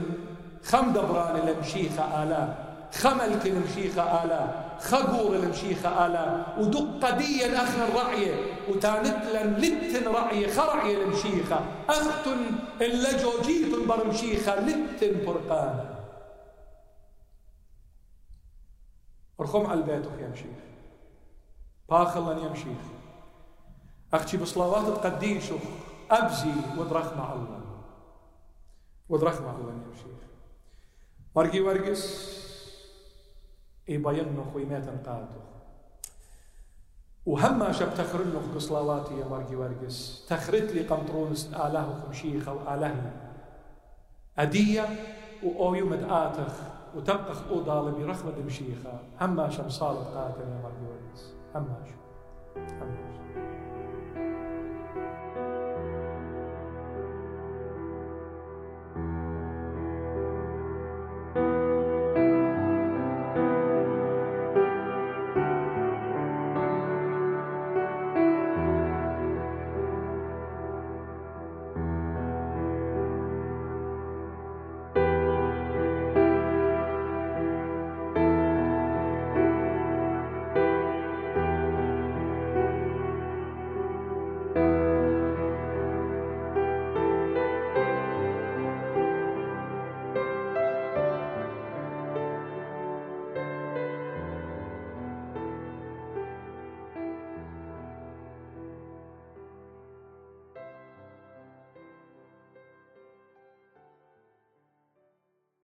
[0.64, 8.34] خم دبران المشيخة آلاء خملك المشيخة آلاء خقور المشيخة آلاء ودق قديا أخن الرعية
[8.70, 12.38] وتانتلن لتن رعية خرعية المشيخة أختن
[12.82, 15.89] اللجو جيتن برمشيخة لتن فرقانة
[19.40, 20.58] ارخم على البيت يا مشيخ
[21.90, 22.78] باخلا يا مشيخ
[24.14, 25.44] أختي بصلوات القديش
[26.12, 27.62] أبزي ودرخ مع الله
[29.10, 30.20] ودرخ مع الله يا مشيخ
[31.36, 32.30] مرقي ورقس
[33.88, 35.40] يبينخ ويميت قاتو
[37.26, 43.12] وهما شب تخرنخ قصلاواتي يا مرقي ورقس تخرت لي قمطرونس آله خمشيخة وآله
[44.38, 44.90] أدية
[45.44, 46.54] وأويو مدآتخ
[46.96, 49.00] وتنقخ أوضال برخمة مشيخة.
[49.22, 52.00] هما شب صالت قاتل يا مرقي ورقس هما شب
[52.82, 53.09] هما شب